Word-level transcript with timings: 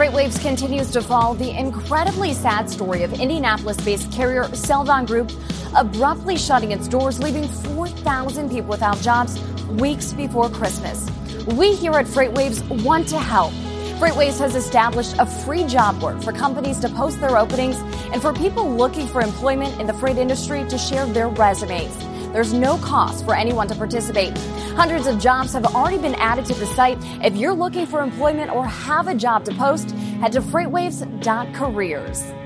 FreightWaves 0.00 0.40
continues 0.40 0.90
to 0.92 1.02
follow 1.02 1.34
the 1.34 1.50
incredibly 1.50 2.32
sad 2.32 2.70
story 2.70 3.02
of 3.02 3.12
Indianapolis 3.20 3.76
based 3.84 4.10
carrier 4.10 4.44
Celadon 4.54 5.04
Group 5.04 5.30
abruptly 5.76 6.38
shutting 6.38 6.72
its 6.72 6.88
doors, 6.88 7.18
leaving 7.18 7.46
4,000 7.46 8.48
people 8.48 8.70
without 8.70 8.98
jobs 9.02 9.38
weeks 9.72 10.14
before 10.14 10.48
Christmas. 10.48 11.06
We 11.48 11.74
here 11.74 11.92
at 11.92 12.06
FreightWaves 12.06 12.82
want 12.82 13.08
to 13.08 13.18
help. 13.18 13.52
FreightWaves 14.00 14.38
has 14.38 14.56
established 14.56 15.16
a 15.18 15.26
free 15.26 15.64
job 15.64 16.00
board 16.00 16.24
for 16.24 16.32
companies 16.32 16.78
to 16.78 16.88
post 16.88 17.20
their 17.20 17.36
openings 17.36 17.76
and 18.10 18.22
for 18.22 18.32
people 18.32 18.74
looking 18.74 19.06
for 19.06 19.20
employment 19.20 19.78
in 19.78 19.86
the 19.86 19.92
freight 19.92 20.16
industry 20.16 20.66
to 20.70 20.78
share 20.78 21.04
their 21.04 21.28
resumes. 21.28 21.94
There's 22.32 22.52
no 22.52 22.78
cost 22.78 23.24
for 23.24 23.34
anyone 23.34 23.66
to 23.68 23.74
participate. 23.74 24.36
Hundreds 24.76 25.06
of 25.06 25.18
jobs 25.18 25.52
have 25.52 25.66
already 25.66 25.98
been 25.98 26.14
added 26.14 26.46
to 26.46 26.54
the 26.54 26.66
site. 26.66 26.98
If 27.24 27.36
you're 27.36 27.52
looking 27.52 27.86
for 27.86 28.02
employment 28.02 28.52
or 28.52 28.66
have 28.66 29.08
a 29.08 29.14
job 29.14 29.44
to 29.46 29.54
post, 29.54 29.90
head 30.20 30.32
to 30.32 30.40
freightwaves.careers. 30.40 32.39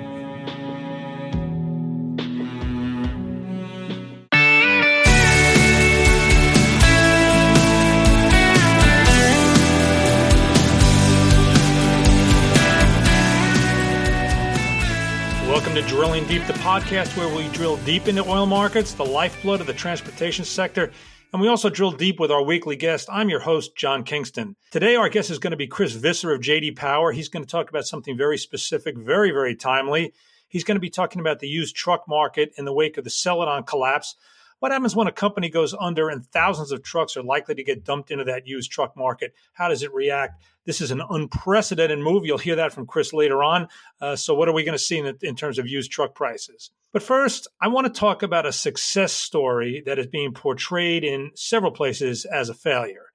Welcome 15.65 15.83
to 15.83 15.89
Drilling 15.89 16.27
Deep, 16.27 16.47
the 16.47 16.53
podcast 16.53 17.17
where 17.17 17.35
we 17.35 17.49
drill 17.49 17.79
deep 17.79 18.07
into 18.07 18.23
oil 18.29 18.45
markets, 18.45 18.93
the 18.93 19.03
lifeblood 19.03 19.63
of 19.63 19.67
the 19.67 19.73
transportation 19.73 20.45
sector, 20.45 20.93
and 21.33 21.41
we 21.41 21.49
also 21.49 21.71
drill 21.71 21.91
deep 21.91 22.21
with 22.21 22.31
our 22.31 22.43
weekly 22.43 22.77
guest. 22.77 23.09
I'm 23.11 23.31
your 23.31 23.41
host, 23.41 23.75
John 23.75 24.05
Kingston. 24.05 24.57
Today, 24.71 24.95
our 24.95 25.09
guest 25.09 25.31
is 25.31 25.39
going 25.39 25.53
to 25.53 25.57
be 25.57 25.67
Chris 25.67 25.95
Visser 25.95 26.35
of 26.35 26.43
JD 26.43 26.77
Power. 26.77 27.13
He's 27.13 27.31
going 27.31 27.47
to 27.47 27.51
talk 27.51 27.71
about 27.71 27.87
something 27.87 28.15
very 28.15 28.37
specific, 28.37 28.99
very, 28.99 29.31
very 29.31 29.57
timely. 29.57 30.13
He's 30.49 30.65
going 30.65 30.77
to 30.77 30.83
be 30.83 30.91
talking 30.91 31.19
about 31.19 31.39
the 31.39 31.49
used 31.49 31.75
truck 31.75 32.07
market 32.07 32.53
in 32.59 32.67
the 32.67 32.75
wake 32.75 32.99
of 32.99 33.05
the 33.05 33.11
Celadon 33.11 33.65
collapse. 33.65 34.17
What 34.59 34.71
happens 34.71 34.95
when 34.95 35.07
a 35.07 35.13
company 35.13 35.49
goes 35.49 35.75
under 35.81 36.11
and 36.11 36.27
thousands 36.27 36.73
of 36.73 36.83
trucks 36.83 37.17
are 37.17 37.23
likely 37.23 37.55
to 37.55 37.65
get 37.65 37.85
dumped 37.85 38.11
into 38.11 38.25
that 38.25 38.47
used 38.47 38.71
truck 38.71 38.99
market? 38.99 39.35
How 39.55 39.69
does 39.69 39.83
it 39.83 39.95
react? 39.95 40.43
This 40.65 40.81
is 40.81 40.91
an 40.91 41.03
unprecedented 41.11 41.99
move. 41.99 42.25
You'll 42.25 42.39
hear 42.39 42.57
that 42.57 42.73
from 42.73 42.87
Chris 42.87 43.13
later 43.13 43.43
on. 43.43 43.69
Uh, 44.01 44.17
so, 44.17 44.35
what 44.35 44.49
are 44.49 44.55
we 44.55 44.65
going 44.65 44.77
to 44.77 44.83
see 44.83 44.99
in, 44.99 45.17
in 45.23 45.37
terms 45.37 45.59
of 45.59 45.69
used 45.69 45.91
truck 45.91 46.15
prices? 46.15 46.71
But 46.93 47.03
first, 47.03 47.49
I 47.61 47.69
want 47.69 47.87
to 47.87 48.01
talk 48.01 48.23
about 48.23 48.47
a 48.47 48.53
success 48.53 49.13
story 49.13 49.83
that 49.85 49.99
is 49.99 50.07
being 50.07 50.33
portrayed 50.33 51.05
in 51.05 51.33
several 51.35 51.73
places 51.73 52.25
as 52.25 52.49
a 52.49 52.55
failure. 52.55 53.13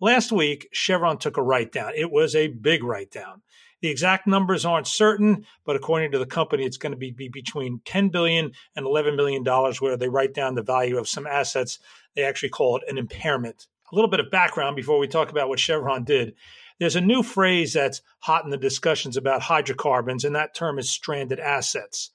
Last 0.00 0.32
week, 0.32 0.68
Chevron 0.72 1.18
took 1.18 1.36
a 1.36 1.42
write 1.42 1.70
down. 1.70 1.92
It 1.94 2.10
was 2.10 2.34
a 2.34 2.48
big 2.48 2.82
write 2.82 3.12
down. 3.12 3.42
The 3.82 3.88
exact 3.88 4.26
numbers 4.26 4.64
aren't 4.64 4.86
certain, 4.86 5.46
but 5.64 5.76
according 5.76 6.12
to 6.12 6.18
the 6.18 6.26
company, 6.26 6.64
it's 6.64 6.76
going 6.76 6.92
to 6.92 6.96
be, 6.96 7.10
be 7.10 7.28
between 7.28 7.80
$10 7.84 8.10
billion 8.10 8.52
and 8.76 8.86
$11 8.86 9.16
billion 9.16 9.44
where 9.44 9.96
they 9.96 10.08
write 10.08 10.34
down 10.34 10.54
the 10.54 10.62
value 10.62 10.98
of 10.98 11.08
some 11.08 11.26
assets. 11.26 11.78
They 12.14 12.22
actually 12.22 12.50
call 12.50 12.76
it 12.76 12.84
an 12.88 12.98
impairment. 12.98 13.66
A 13.92 13.94
little 13.94 14.10
bit 14.10 14.20
of 14.20 14.30
background 14.30 14.76
before 14.76 14.98
we 14.98 15.08
talk 15.08 15.30
about 15.30 15.48
what 15.48 15.60
Chevron 15.60 16.04
did. 16.04 16.34
There's 16.82 16.96
a 16.96 17.00
new 17.00 17.22
phrase 17.22 17.74
that's 17.74 18.02
hot 18.22 18.44
in 18.44 18.50
the 18.50 18.56
discussions 18.56 19.16
about 19.16 19.42
hydrocarbons, 19.42 20.24
and 20.24 20.34
that 20.34 20.52
term 20.52 20.80
is 20.80 20.90
stranded 20.90 21.38
assets. 21.38 22.10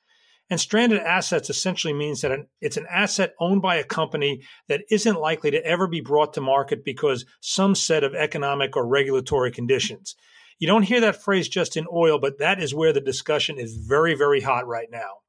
And 0.49 0.59
stranded 0.59 0.99
assets 0.99 1.49
essentially 1.49 1.93
means 1.93 2.19
that 2.19 2.37
it's 2.59 2.75
an 2.75 2.85
asset 2.89 3.33
owned 3.39 3.61
by 3.61 3.77
a 3.77 3.85
company 3.85 4.41
that 4.67 4.83
isn't 4.91 5.21
likely 5.21 5.51
to 5.51 5.65
ever 5.65 5.87
be 5.87 6.01
brought 6.01 6.33
to 6.33 6.41
market 6.41 6.83
because 6.83 7.23
some 7.39 7.75
set 7.75 8.03
of 8.03 8.13
economic 8.13 8.75
or 8.75 8.85
regulatory 8.85 9.51
conditions. 9.51 10.17
You 10.59 10.67
don't 10.67 10.83
hear 10.83 10.99
that 10.99 11.23
phrase 11.23 11.47
just 11.47 11.77
in 11.77 11.87
oil, 11.89 12.19
but 12.19 12.39
that 12.39 12.61
is 12.61 12.75
where 12.75 12.91
the 12.91 12.99
discussion 12.99 13.57
is 13.57 13.77
very, 13.77 14.15
very 14.15 14.41
hot 14.41 14.67
right 14.67 14.91
now. 14.91 15.19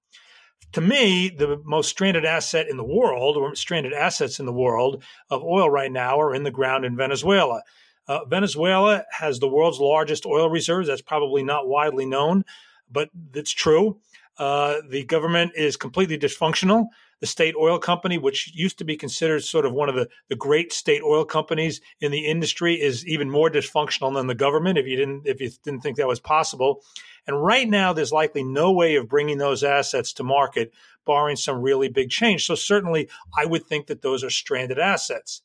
To 0.72 0.80
me, 0.80 1.28
the 1.28 1.62
most 1.64 1.90
stranded 1.90 2.24
asset 2.24 2.66
in 2.68 2.76
the 2.76 2.82
world, 2.82 3.36
or 3.36 3.54
stranded 3.54 3.92
assets 3.92 4.40
in 4.40 4.46
the 4.46 4.52
world 4.52 5.04
of 5.30 5.44
oil 5.44 5.70
right 5.70 5.92
now, 5.92 6.20
are 6.20 6.34
in 6.34 6.42
the 6.42 6.50
ground 6.50 6.84
in 6.84 6.96
Venezuela. 6.96 7.62
Uh, 8.08 8.24
Venezuela 8.24 9.04
has 9.10 9.38
the 9.38 9.48
world's 9.48 9.78
largest 9.78 10.26
oil 10.26 10.48
reserves. 10.48 10.88
That's 10.88 11.02
probably 11.02 11.42
not 11.42 11.68
widely 11.68 12.06
known, 12.06 12.44
but 12.90 13.10
it's 13.34 13.52
true. 13.52 14.00
Uh, 14.38 14.76
the 14.88 15.04
government 15.04 15.52
is 15.54 15.76
completely 15.76 16.18
dysfunctional 16.18 16.86
the 17.20 17.26
state 17.26 17.54
oil 17.56 17.78
company, 17.78 18.18
which 18.18 18.52
used 18.54 18.78
to 18.78 18.84
be 18.84 18.96
considered 18.96 19.42
sort 19.42 19.66
of 19.66 19.72
one 19.72 19.88
of 19.88 19.94
the, 19.94 20.08
the 20.28 20.36
great 20.36 20.72
state 20.72 21.02
oil 21.02 21.24
companies 21.24 21.80
in 22.00 22.12
the 22.12 22.26
industry, 22.26 22.74
is 22.74 23.06
even 23.06 23.30
more 23.30 23.50
dysfunctional 23.50 24.14
than 24.14 24.26
the 24.26 24.34
government. 24.34 24.78
If 24.78 24.86
you 24.86 24.96
didn't 24.96 25.26
if 25.26 25.40
you 25.40 25.50
didn't 25.64 25.80
think 25.80 25.96
that 25.96 26.06
was 26.06 26.20
possible, 26.20 26.82
and 27.26 27.42
right 27.42 27.68
now 27.68 27.92
there's 27.92 28.12
likely 28.12 28.44
no 28.44 28.72
way 28.72 28.96
of 28.96 29.08
bringing 29.08 29.38
those 29.38 29.64
assets 29.64 30.12
to 30.14 30.24
market, 30.24 30.72
barring 31.04 31.36
some 31.36 31.60
really 31.60 31.88
big 31.88 32.10
change. 32.10 32.46
So 32.46 32.54
certainly, 32.54 33.08
I 33.36 33.46
would 33.46 33.66
think 33.66 33.88
that 33.88 34.02
those 34.02 34.22
are 34.22 34.30
stranded 34.30 34.78
assets. 34.78 35.42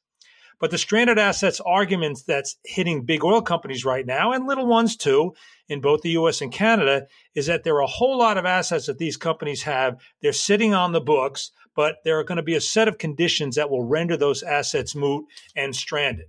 But 0.60 0.72
the 0.72 0.78
stranded 0.78 1.20
assets 1.20 1.60
argument 1.66 2.20
that's 2.28 2.58
hitting 2.64 3.04
big 3.06 3.24
oil 3.24 3.42
companies 3.42 3.86
right 3.86 4.06
now 4.06 4.32
and 4.32 4.48
little 4.48 4.68
ones 4.68 4.96
too 4.96 5.34
in 5.68 5.82
both 5.82 6.02
the 6.02 6.12
US 6.12 6.42
and 6.42 6.52
Canada 6.52 7.08
is 7.36 7.48
that 7.48 7.64
there 7.64 7.76
are 7.76 7.82
a 7.82 7.88
whole 7.88 8.18
lot 8.18 8.38
of 8.38 8.46
assets 8.46 8.88
that 8.88 8.98
these 8.98 9.18
companies 9.18 9.64
have. 9.64 9.98
They're 10.22 10.34
sitting 10.34 10.74
on 10.74 10.92
the 10.92 11.02
books 11.02 11.52
but 11.76 11.98
there 12.04 12.20
are 12.20 12.24
going 12.24 12.38
to 12.38 12.44
be 12.44 12.56
a 12.56 12.62
set 12.62 12.88
of 12.88 12.98
conditions 12.98 13.56
that 13.56 13.70
will 13.70 13.84
render 13.84 14.18
those 14.18 14.44
assets 14.44 14.96
moot 14.96 15.26
and 15.56 15.76
stranded. 15.76 16.28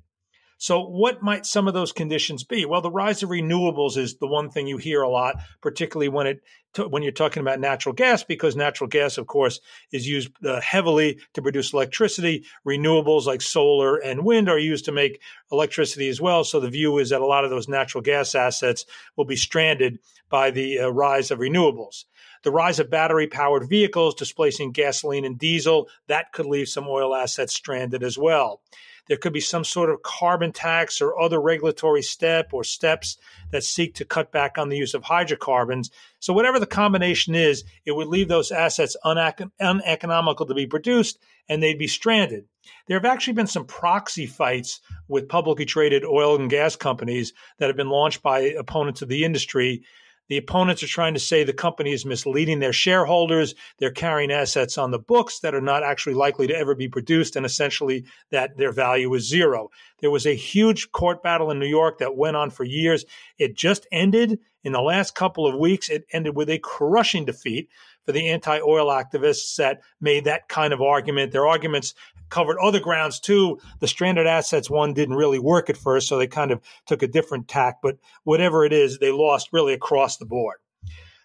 So, 0.64 0.80
what 0.80 1.22
might 1.22 1.44
some 1.44 1.69
of 1.69 1.75
those 1.75 1.92
conditions 1.92 2.42
be? 2.42 2.64
Well, 2.64 2.80
the 2.80 2.91
rise 2.91 3.22
of 3.22 3.28
renewables 3.28 3.98
is 3.98 4.16
the 4.16 4.26
one 4.26 4.48
thing 4.48 4.66
you 4.66 4.78
hear 4.78 5.02
a 5.02 5.10
lot, 5.10 5.36
particularly 5.60 6.08
when 6.08 6.26
it 6.26 6.41
when 6.88 7.02
you're 7.02 7.12
talking 7.12 7.42
about 7.42 7.60
natural 7.60 7.92
gas, 7.92 8.25
because 8.25 8.56
natural 8.56 8.88
gas, 8.88 9.19
of 9.19 9.26
course, 9.26 9.60
is 9.92 10.08
used 10.08 10.30
uh, 10.42 10.62
heavily 10.62 11.20
to 11.34 11.42
produce 11.42 11.75
electricity. 11.75 12.47
Renewables 12.66 13.26
like 13.26 13.42
solar 13.42 13.98
and 13.98 14.25
wind 14.25 14.48
are 14.48 14.58
used 14.58 14.86
to 14.86 14.92
make 14.92 15.20
electricity 15.52 16.08
as 16.08 16.19
well. 16.19 16.44
So 16.44 16.60
the 16.60 16.70
view 16.70 16.96
is 16.96 17.10
that 17.10 17.20
a 17.20 17.26
lot 17.26 17.44
of 17.44 17.50
those 17.50 17.69
natural 17.69 18.00
gas 18.00 18.34
assets 18.34 18.86
will 19.16 19.26
be 19.26 19.36
stranded 19.36 19.98
by 20.31 20.50
the 20.50 20.78
uh, 20.78 20.88
rise 20.88 21.31
of 21.31 21.41
renewables 21.41 22.04
the 22.42 22.50
rise 22.50 22.78
of 22.78 22.91
battery 22.91 23.26
powered 23.26 23.69
vehicles 23.69 24.14
displacing 24.14 24.70
gasoline 24.70 25.25
and 25.25 25.38
diesel, 25.38 25.88
that 26.08 26.31
could 26.32 26.46
leave 26.46 26.69
some 26.69 26.86
oil 26.86 27.14
assets 27.14 27.54
stranded 27.54 28.02
as 28.02 28.19
well. 28.19 28.60
There 29.06 29.16
could 29.16 29.32
be 29.32 29.41
some 29.41 29.65
sort 29.65 29.91
of 29.91 30.03
carbon 30.03 30.53
tax 30.53 31.00
or 31.00 31.19
other 31.20 31.41
regulatory 31.41 32.03
step 32.03 32.54
or 32.54 32.65
steps 32.65 33.19
that 33.50 33.65
seek 33.65 33.94
to 33.97 34.04
cut 34.04 34.32
back 34.32 34.56
on 34.56 34.69
the 34.69 34.76
use 34.76 34.94
of 34.94 35.04
hydrocarbons. 35.04 35.91
So, 36.20 36.32
whatever 36.32 36.59
the 36.59 36.66
combination 36.66 37.34
is, 37.34 37.64
it 37.84 37.93
would 37.93 38.09
leave 38.09 38.28
those 38.28 38.50
assets 38.50 38.97
uneconomical 39.04 40.47
to 40.47 40.54
be 40.54 40.66
produced 40.66 41.19
and 41.48 41.62
they'd 41.62 41.78
be 41.78 41.87
stranded. 41.87 42.47
There 42.87 42.98
have 42.98 43.04
actually 43.04 43.34
been 43.34 43.47
some 43.47 43.66
proxy 43.66 44.26
fights 44.26 44.81
with 45.06 45.28
publicly 45.28 45.66
traded 45.66 46.04
oil 46.04 46.37
and 46.37 46.48
gas 46.48 46.76
companies 46.76 47.34
that 47.59 47.66
have 47.66 47.76
been 47.76 47.91
launched 47.91 48.22
by 48.22 48.41
opponents 48.41 49.03
of 49.03 49.09
the 49.09 49.25
industry 49.25 49.82
the 50.28 50.36
opponents 50.36 50.82
are 50.82 50.88
trying 50.88 51.14
to 51.14 51.20
say 51.20 51.44
the 51.44 51.52
company 51.52 51.92
is 51.92 52.06
misleading 52.06 52.58
their 52.58 52.72
shareholders. 52.72 53.54
They're 53.78 53.90
carrying 53.90 54.32
assets 54.32 54.78
on 54.78 54.90
the 54.90 54.98
books 54.98 55.40
that 55.40 55.54
are 55.54 55.60
not 55.60 55.82
actually 55.82 56.14
likely 56.14 56.46
to 56.46 56.56
ever 56.56 56.74
be 56.74 56.88
produced, 56.88 57.36
and 57.36 57.44
essentially 57.44 58.04
that 58.30 58.56
their 58.56 58.72
value 58.72 59.12
is 59.14 59.28
zero. 59.28 59.70
There 60.00 60.10
was 60.10 60.26
a 60.26 60.34
huge 60.34 60.92
court 60.92 61.22
battle 61.22 61.50
in 61.50 61.58
New 61.58 61.66
York 61.66 61.98
that 61.98 62.16
went 62.16 62.36
on 62.36 62.50
for 62.50 62.64
years. 62.64 63.04
It 63.38 63.56
just 63.56 63.86
ended 63.92 64.38
in 64.62 64.72
the 64.72 64.80
last 64.80 65.14
couple 65.14 65.46
of 65.46 65.58
weeks. 65.58 65.88
It 65.90 66.06
ended 66.12 66.34
with 66.34 66.48
a 66.48 66.58
crushing 66.58 67.24
defeat 67.24 67.68
for 68.04 68.12
the 68.12 68.28
anti 68.28 68.60
oil 68.60 68.86
activists 68.86 69.56
that 69.56 69.80
made 70.00 70.24
that 70.24 70.48
kind 70.48 70.72
of 70.72 70.82
argument. 70.82 71.32
Their 71.32 71.46
arguments 71.46 71.94
covered 72.30 72.58
other 72.58 72.80
grounds 72.80 73.20
too. 73.20 73.58
The 73.80 73.88
stranded 73.88 74.26
assets 74.26 74.70
one 74.70 74.94
didn't 74.94 75.16
really 75.16 75.38
work 75.38 75.70
at 75.70 75.76
first, 75.76 76.08
so 76.08 76.18
they 76.18 76.26
kind 76.26 76.50
of 76.50 76.60
took 76.86 77.02
a 77.02 77.08
different 77.08 77.48
tack. 77.48 77.78
But 77.82 77.98
whatever 78.24 78.64
it 78.64 78.72
is, 78.72 78.98
they 78.98 79.12
lost 79.12 79.52
really 79.52 79.75
across 79.75 80.16
the 80.16 80.26
board. 80.26 80.56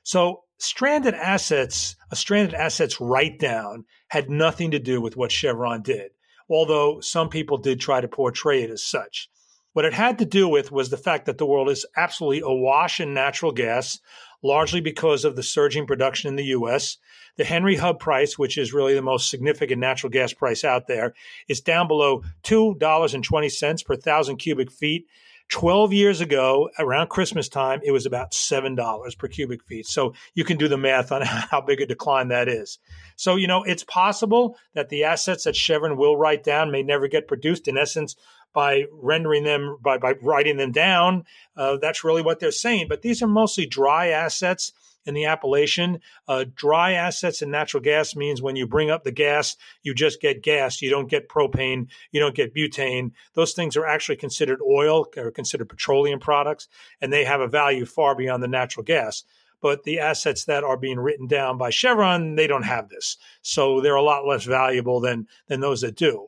So 0.04 0.44
stranded 0.58 1.14
assets, 1.14 1.96
a 2.12 2.16
stranded 2.16 2.54
assets 2.54 3.00
write 3.00 3.40
down 3.40 3.86
had 4.10 4.30
nothing 4.30 4.72
to 4.72 4.80
do 4.80 5.02
with 5.02 5.16
what 5.16 5.32
Chevron 5.32 5.82
did, 5.82 6.12
although 6.50 7.00
some 7.00 7.30
people 7.30 7.58
did 7.58 7.80
try 7.80 8.02
to 8.02 8.08
portray 8.08 8.64
it 8.64 8.70
as 8.70 8.84
such. 8.84 9.30
What 9.74 9.86
it 9.86 9.94
had 9.94 10.18
to 10.20 10.26
do 10.26 10.50
with 10.50 10.72
was 10.72 10.90
the 10.90 10.98
fact 10.98 11.26
that 11.28 11.38
the 11.38 11.46
world 11.46 11.70
is 11.70 11.86
absolutely 11.96 12.42
awash 12.42 13.00
in 13.00 13.14
natural 13.14 13.52
gas, 13.52 14.00
largely 14.44 14.82
because 14.82 15.26
of 15.26 15.36
the 15.36 15.44
surging 15.44 15.86
production 15.86 16.28
in 16.30 16.36
the 16.36 16.46
U.S. 16.46 16.98
The 17.38 17.44
Henry 17.44 17.76
Hub 17.76 18.00
price, 18.00 18.38
which 18.38 18.58
is 18.58 18.74
really 18.74 18.94
the 18.94 19.02
most 19.02 19.30
significant 19.30 19.80
natural 19.80 20.10
gas 20.10 20.34
price 20.34 20.64
out 20.64 20.88
there, 20.88 21.14
is 21.48 21.62
down 21.62 21.88
below 21.88 22.24
$2.20 22.44 23.86
per 23.86 23.96
thousand 23.96 24.38
cubic 24.38 24.72
feet. 24.72 25.06
12 25.50 25.94
years 25.94 26.22
ago, 26.22 26.70
around 26.78 27.10
Christmas 27.10 27.50
time, 27.50 27.80
it 27.84 27.92
was 27.92 28.06
about 28.06 28.34
$7 28.34 29.18
per 29.18 29.28
cubic 29.28 29.64
feet. 29.64 29.88
So 29.88 30.14
you 30.36 30.44
can 30.44 30.58
do 30.58 30.68
the 30.68 30.78
math 30.78 31.12
on 31.12 31.22
how 31.26 31.62
big 31.62 31.82
a 31.82 31.88
decline 31.88 32.28
that 32.28 32.48
is. 32.48 32.78
So, 33.16 33.36
you 33.36 33.48
know, 33.48 33.64
it's 33.64 33.84
possible 33.84 34.58
that 34.76 34.90
the 34.90 35.06
assets 35.06 35.46
that 35.46 35.56
Chevron 35.56 35.98
will 35.98 36.18
write 36.18 36.44
down 36.44 36.72
may 36.72 36.84
never 36.84 37.08
get 37.08 37.28
produced. 37.28 37.68
In 37.68 37.78
essence, 37.78 38.16
by 38.54 38.86
rendering 38.92 39.44
them 39.44 39.78
by 39.82 39.98
by 39.98 40.14
writing 40.22 40.58
them 40.58 40.72
down. 40.72 41.26
Uh, 41.56 41.78
that's 41.78 42.04
really 42.04 42.22
what 42.22 42.40
they're 42.40 42.52
saying. 42.52 42.88
But 42.90 43.02
these 43.02 43.22
are 43.22 43.28
mostly 43.28 43.66
dry 43.66 44.08
assets 44.08 44.72
in 45.06 45.14
the 45.14 45.26
Appalachian. 45.26 46.00
Uh, 46.28 46.46
dry 46.56 46.94
assets 46.94 47.42
in 47.42 47.52
natural 47.52 47.82
gas 47.82 48.16
means 48.16 48.42
when 48.42 48.56
you 48.56 48.68
bring 48.68 48.90
up 48.90 49.04
the 49.04 49.12
gas, 49.12 49.58
you 49.82 49.94
just 49.94 50.22
get 50.22 50.44
gas. 50.44 50.82
You 50.82 50.90
don't 50.90 51.10
get 51.10 51.30
propane. 51.30 51.88
You 52.12 52.20
don't 52.20 52.36
get 52.36 52.54
butane. 52.54 53.12
Those 53.34 53.54
things 53.54 53.76
are 53.78 53.86
actually 53.86 54.18
considered 54.18 54.60
oil 54.62 55.08
or 55.18 55.32
considered 55.32 55.70
petroleum 55.70 56.20
products, 56.20 56.68
and 57.02 57.12
they 57.12 57.26
have 57.26 57.42
a 57.42 57.48
value 57.48 57.86
far 57.86 58.16
beyond 58.16 58.44
the 58.44 58.48
natural 58.48 58.84
gas. 58.84 59.24
But 59.62 59.84
the 59.84 60.00
assets 60.00 60.46
that 60.46 60.64
are 60.64 60.78
being 60.78 61.00
written 61.00 61.28
down 61.28 61.58
by 61.58 61.70
Chevron, 61.70 62.36
they 62.36 62.48
don't 62.48 62.64
have 62.64 62.88
this. 62.88 63.18
So 63.42 63.82
they're 63.82 63.96
a 63.96 64.02
lot 64.02 64.26
less 64.26 64.46
valuable 64.46 65.02
than, 65.02 65.28
than 65.48 65.60
those 65.60 65.82
that 65.82 65.96
do. 65.96 66.28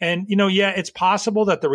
And, 0.00 0.26
you 0.28 0.36
know, 0.36 0.46
yeah, 0.46 0.70
it's 0.70 0.90
possible 0.90 1.44
that 1.46 1.60
the, 1.60 1.68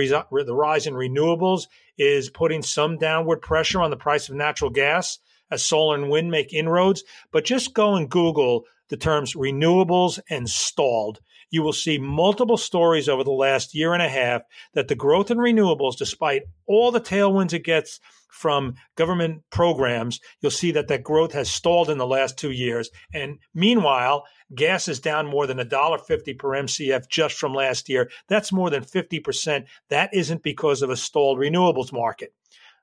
the 0.45 0.55
rise 0.55 0.87
in 0.87 0.93
renewables 0.93 1.67
is 1.97 2.29
putting 2.29 2.63
some 2.63 2.97
downward 2.97 3.41
pressure 3.41 3.81
on 3.81 3.91
the 3.91 3.97
price 3.97 4.29
of 4.29 4.35
natural 4.35 4.71
gas 4.71 5.19
as 5.51 5.63
solar 5.63 5.95
and 5.95 6.09
wind 6.09 6.31
make 6.31 6.53
inroads. 6.53 7.03
But 7.31 7.45
just 7.45 7.73
go 7.73 7.95
and 7.95 8.09
Google 8.09 8.65
the 8.89 8.97
terms 8.97 9.35
renewables 9.35 10.19
and 10.29 10.49
stalled. 10.49 11.19
You 11.51 11.61
will 11.61 11.73
see 11.73 11.97
multiple 11.97 12.57
stories 12.57 13.07
over 13.07 13.23
the 13.23 13.31
last 13.31 13.75
year 13.75 13.93
and 13.93 14.01
a 14.01 14.09
half 14.09 14.41
that 14.73 14.87
the 14.87 14.95
growth 14.95 15.31
in 15.31 15.37
renewables, 15.37 15.97
despite 15.97 16.43
all 16.65 16.91
the 16.91 17.01
tailwinds 17.01 17.53
it 17.53 17.63
gets 17.63 17.99
from 18.27 18.75
government 18.95 19.43
programs, 19.49 20.19
you'll 20.41 20.51
see 20.51 20.71
that 20.71 20.87
that 20.87 21.03
growth 21.03 21.33
has 21.33 21.49
stalled 21.49 21.89
in 21.89 21.97
the 21.97 22.07
last 22.07 22.37
two 22.37 22.51
years. 22.51 22.89
And 23.13 23.39
meanwhile, 23.53 24.25
gas 24.53 24.87
is 24.87 24.99
down 24.99 25.27
more 25.27 25.47
than 25.47 25.57
$1.50 25.57 26.37
per 26.37 26.49
MCF 26.49 27.09
just 27.09 27.37
from 27.37 27.53
last 27.53 27.89
year. 27.89 28.09
That's 28.27 28.51
more 28.51 28.69
than 28.69 28.83
50%. 28.83 29.65
That 29.89 30.13
isn't 30.13 30.43
because 30.43 30.81
of 30.81 30.89
a 30.89 30.97
stalled 30.97 31.39
renewables 31.39 31.93
market. 31.93 32.33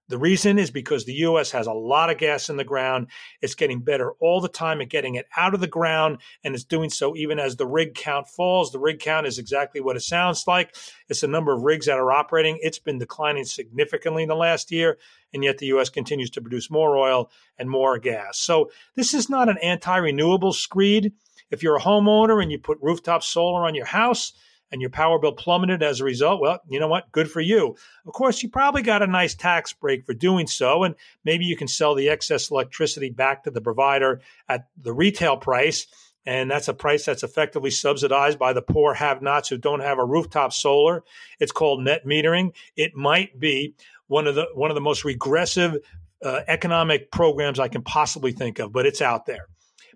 The 0.08 0.18
reason 0.18 0.58
is 0.58 0.70
because 0.70 1.04
the 1.04 1.14
U.S. 1.14 1.52
has 1.52 1.66
a 1.66 1.72
lot 1.72 2.10
of 2.10 2.18
gas 2.18 2.50
in 2.50 2.56
the 2.56 2.64
ground. 2.64 3.06
It's 3.40 3.54
getting 3.54 3.80
better 3.80 4.12
all 4.20 4.40
the 4.40 4.48
time 4.48 4.80
at 4.80 4.90
getting 4.90 5.14
it 5.14 5.26
out 5.36 5.54
of 5.54 5.60
the 5.60 5.66
ground, 5.66 6.18
and 6.44 6.54
it's 6.54 6.64
doing 6.64 6.90
so 6.90 7.16
even 7.16 7.38
as 7.38 7.56
the 7.56 7.66
rig 7.66 7.94
count 7.94 8.28
falls. 8.28 8.72
The 8.72 8.78
rig 8.78 8.98
count 8.98 9.26
is 9.26 9.38
exactly 9.38 9.80
what 9.80 9.96
it 9.96 10.00
sounds 10.00 10.46
like. 10.46 10.74
It's 11.08 11.20
the 11.20 11.28
number 11.28 11.52
of 11.54 11.62
rigs 11.62 11.86
that 11.86 11.98
are 11.98 12.12
operating. 12.12 12.58
It's 12.60 12.78
been 12.78 12.98
declining 12.98 13.44
significantly 13.44 14.24
in 14.24 14.28
the 14.28 14.34
last 14.34 14.70
year, 14.70 14.98
and 15.32 15.42
yet 15.42 15.58
the 15.58 15.66
U.S. 15.66 15.88
continues 15.88 16.30
to 16.30 16.42
produce 16.42 16.70
more 16.70 16.98
oil 16.98 17.30
and 17.56 17.70
more 17.70 17.98
gas. 17.98 18.38
So 18.38 18.70
this 18.96 19.14
is 19.14 19.30
not 19.30 19.48
an 19.48 19.58
anti-renewable 19.62 20.52
screed. 20.52 21.12
If 21.50 21.62
you're 21.62 21.76
a 21.76 21.80
homeowner 21.80 22.42
and 22.42 22.50
you 22.50 22.58
put 22.58 22.78
rooftop 22.82 23.22
solar 23.22 23.66
on 23.66 23.74
your 23.74 23.86
house, 23.86 24.32
and 24.72 24.80
your 24.80 24.90
power 24.90 25.18
bill 25.18 25.32
plummeted 25.32 25.82
as 25.82 26.00
a 26.00 26.04
result, 26.04 26.40
well, 26.40 26.60
you 26.68 26.80
know 26.80 26.88
what? 26.88 27.12
Good 27.12 27.30
for 27.30 27.40
you. 27.40 27.76
Of 28.06 28.12
course, 28.14 28.42
you 28.42 28.48
probably 28.48 28.82
got 28.82 29.02
a 29.02 29.06
nice 29.06 29.34
tax 29.34 29.72
break 29.72 30.06
for 30.06 30.14
doing 30.14 30.46
so, 30.46 30.82
and 30.82 30.94
maybe 31.24 31.44
you 31.44 31.56
can 31.56 31.68
sell 31.68 31.94
the 31.94 32.08
excess 32.08 32.50
electricity 32.50 33.10
back 33.10 33.44
to 33.44 33.50
the 33.50 33.60
provider 33.60 34.22
at 34.48 34.66
the 34.80 34.92
retail 34.92 35.36
price. 35.36 35.86
And 36.24 36.50
that's 36.50 36.68
a 36.68 36.74
price 36.74 37.04
that's 37.04 37.24
effectively 37.24 37.70
subsidized 37.70 38.38
by 38.38 38.52
the 38.52 38.62
poor 38.62 38.94
have 38.94 39.22
nots 39.22 39.48
who 39.48 39.58
don't 39.58 39.80
have 39.80 39.98
a 39.98 40.04
rooftop 40.04 40.52
solar. 40.52 41.02
It's 41.40 41.52
called 41.52 41.82
net 41.82 42.06
metering. 42.06 42.54
It 42.76 42.94
might 42.94 43.38
be 43.38 43.74
one 44.06 44.26
of 44.26 44.36
the 44.36 44.46
one 44.54 44.70
of 44.70 44.76
the 44.76 44.80
most 44.80 45.04
regressive 45.04 45.78
uh, 46.24 46.42
economic 46.46 47.10
programs 47.10 47.58
I 47.58 47.68
can 47.68 47.82
possibly 47.82 48.30
think 48.32 48.60
of, 48.60 48.72
but 48.72 48.86
it's 48.86 49.02
out 49.02 49.26
there. 49.26 49.48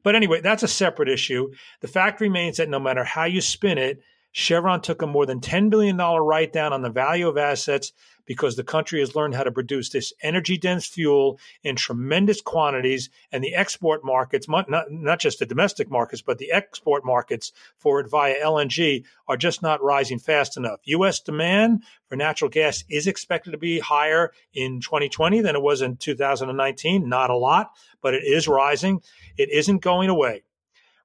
But 0.03 0.17
anyway, 0.17 0.41
that's 0.41 0.65
a 0.65 0.69
separate 0.69 1.09
issue. 1.09 1.53
The 1.81 1.89
fact 1.89 2.21
remains 2.21 2.57
that 2.57 2.69
no 2.69 2.81
matter 2.81 3.05
how 3.05 3.25
you 3.25 3.41
spin 3.41 3.79
it, 3.79 4.03
Chevron 4.33 4.81
took 4.81 5.03
a 5.03 5.07
more 5.07 5.27
than 5.27 5.41
$10 5.41 5.71
billion 5.71 5.97
write 5.97 6.53
down 6.53 6.73
on 6.73 6.83
the 6.83 6.91
value 6.91 7.29
of 7.29 7.39
assets 7.39 7.93
because 8.27 8.57
the 8.57 8.65
country 8.65 9.01
has 9.01 9.15
learned 9.15 9.35
how 9.35 9.45
to 9.45 9.53
produce 9.53 9.89
this 9.89 10.13
energy 10.21 10.59
dense 10.59 10.85
fuel 10.85 11.39
in 11.63 11.77
tremendous 11.77 12.41
quantities. 12.41 13.09
And 13.33 13.43
the 13.43 13.55
export 13.55 14.05
markets, 14.05 14.49
not, 14.49 14.91
not 14.91 15.21
just 15.21 15.39
the 15.39 15.47
domestic 15.47 15.91
markets, 15.91 16.23
but 16.23 16.39
the 16.39 16.53
export 16.53 17.05
markets 17.05 17.53
for 17.79 18.01
it 18.01 18.11
via 18.11 18.35
LNG 18.43 19.05
are 19.29 19.37
just 19.37 19.63
not 19.63 19.83
rising 19.83 20.19
fast 20.19 20.57
enough. 20.57 20.81
U.S. 20.85 21.21
demand 21.21 21.85
for 22.09 22.17
natural 22.17 22.51
gas 22.51 22.85
is 22.91 23.07
expected 23.07 23.53
to 23.53 23.59
be 23.59 23.79
higher 23.79 24.33
in 24.53 24.81
2020 24.81 25.41
than 25.41 25.57
it 25.57 25.63
was 25.63 25.81
in 25.81 25.97
2019. 25.97 27.09
Not 27.09 27.31
a 27.31 27.37
lot, 27.37 27.71
but 28.03 28.15
it 28.15 28.25
is 28.25 28.49
rising. 28.49 29.01
It 29.39 29.51
isn't 29.51 29.79
going 29.79 30.11
away. 30.11 30.43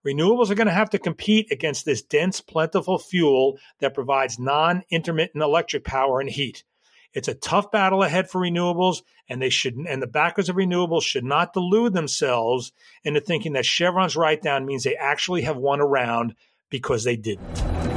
Renewables 0.06 0.50
are 0.50 0.56
going 0.56 0.68
to 0.68 0.74
have 0.74 0.90
to 0.92 1.00
compete 1.00 1.52
against 1.52 1.86
this 1.86 2.02
dense, 2.02 2.42
plentiful 2.42 2.98
fuel 2.98 3.60
that 3.80 3.94
provides 3.94 4.40
non 4.40 4.84
intermittent 4.90 5.44
electric 5.44 5.84
power 5.84 6.20
and 6.20 6.30
heat. 6.30 6.64
It's 7.14 7.28
a 7.28 7.36
tough 7.36 7.72
battle 7.72 8.04
ahead 8.04 8.30
for 8.30 8.42
renewables, 8.42 9.04
and 9.30 9.42
they 9.42 9.50
should 9.50 9.76
and 9.76 10.02
the 10.02 10.08
backers 10.08 10.50
of 10.50 10.56
renewables 10.56 11.04
should 11.04 11.26
not 11.26 11.54
delude 11.54 11.94
themselves 11.94 12.72
into 13.04 13.20
thinking 13.20 13.54
that 13.54 13.66
Chevron's 13.66 14.16
write 14.16 14.42
down 14.42 14.66
means 14.66 14.84
they 14.84 14.96
actually 14.96 15.42
have 15.42 15.58
won 15.58 15.82
a 15.82 15.86
round 15.86 16.36
because 16.70 17.04
they 17.04 17.18
didn't. 17.18 17.91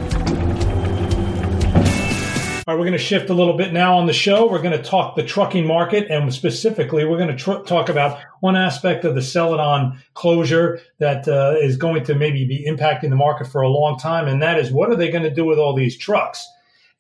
All 2.67 2.73
right, 2.73 2.81
we're 2.81 2.87
going 2.87 2.99
to 2.99 3.05
shift 3.05 3.29
a 3.29 3.35
little 3.35 3.59
bit 3.59 3.75
now 3.75 3.99
on 3.99 4.07
the 4.07 4.15
show. 4.15 4.51
We're 4.51 4.63
going 4.63 4.77
to 4.77 4.83
talk 4.83 5.17
the 5.17 5.23
trucking 5.23 5.67
market, 5.67 6.11
and 6.11 6.33
specifically, 6.33 7.05
we're 7.05 7.19
going 7.19 7.29
to 7.29 7.37
tr- 7.37 7.63
talk 7.67 7.91
about 7.91 8.19
one 8.41 8.57
aspect 8.57 9.05
of 9.05 9.15
the 9.15 9.21
Celadon 9.21 10.01
closure 10.15 10.81
that 10.99 11.29
uh, 11.29 11.57
is 11.61 11.77
going 11.77 12.05
to 12.05 12.15
maybe 12.15 12.47
be 12.47 12.65
impacting 12.67 13.11
the 13.11 13.17
market 13.17 13.49
for 13.49 13.61
a 13.61 13.69
long 13.69 13.99
time, 13.99 14.27
and 14.27 14.41
that 14.41 14.59
is 14.59 14.71
what 14.71 14.89
are 14.89 14.97
they 14.97 15.11
going 15.11 15.25
to 15.25 15.35
do 15.35 15.45
with 15.45 15.59
all 15.59 15.75
these 15.75 15.95
trucks? 15.95 16.49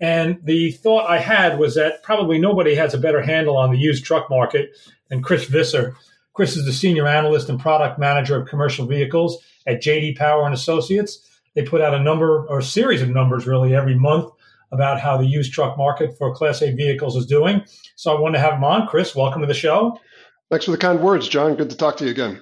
And 0.01 0.39
the 0.45 0.73
thought 0.73 1.09
I 1.09 1.17
had 1.17 1.59
was 1.59 1.77
that 1.77 2.03
probably 2.03 2.39
nobody 2.39 2.75
has 2.75 2.93
a 2.93 2.99
better 2.99 3.23
handle 3.23 3.57
on 3.57 3.71
the 3.71 3.79
used 3.79 4.05
truck 4.05 4.29
market 4.29 4.77
than 5.09 5.23
Chris 5.23 5.47
Visser. 5.47 5.97
Chris 6.35 6.59
is 6.59 6.67
the 6.67 6.75
senior 6.75 7.09
analyst 7.09 7.49
and 7.49 7.59
product 7.59 7.99
manager 7.99 8.37
of 8.37 8.47
commercial 8.49 8.85
vehicles 8.85 9.43
at 9.67 9.81
JD 9.81 10.19
Power 10.19 10.45
and 10.45 10.53
Associates. 10.53 11.27
They 11.55 11.63
put 11.63 11.81
out 11.81 11.95
a 11.95 12.03
number 12.03 12.45
or 12.49 12.59
a 12.59 12.63
series 12.63 13.01
of 13.01 13.09
numbers 13.09 13.47
really 13.47 13.75
every 13.75 13.95
month 13.95 14.31
about 14.75 15.01
how 15.01 15.17
the 15.17 15.27
used 15.27 15.53
truck 15.53 15.79
market 15.79 16.19
for 16.19 16.35
Class 16.35 16.61
A 16.63 16.73
vehicles 16.73 17.17
is 17.17 17.27
doing. 17.27 17.63
So 17.97 18.15
I 18.15 18.21
want 18.21 18.35
to 18.35 18.41
have 18.41 18.55
him 18.55 18.65
on. 18.65 18.87
Chris, 18.87 19.15
welcome 19.15 19.41
to 19.41 19.47
the 19.47 19.55
show. 19.55 19.99
Thanks 20.51 20.67
for 20.67 20.73
the 20.73 20.79
kind 20.79 21.01
words, 21.01 21.29
John. 21.29 21.55
Good 21.55 21.71
to 21.71 21.77
talk 21.77 21.97
to 21.99 22.05
you 22.05 22.11
again. 22.11 22.41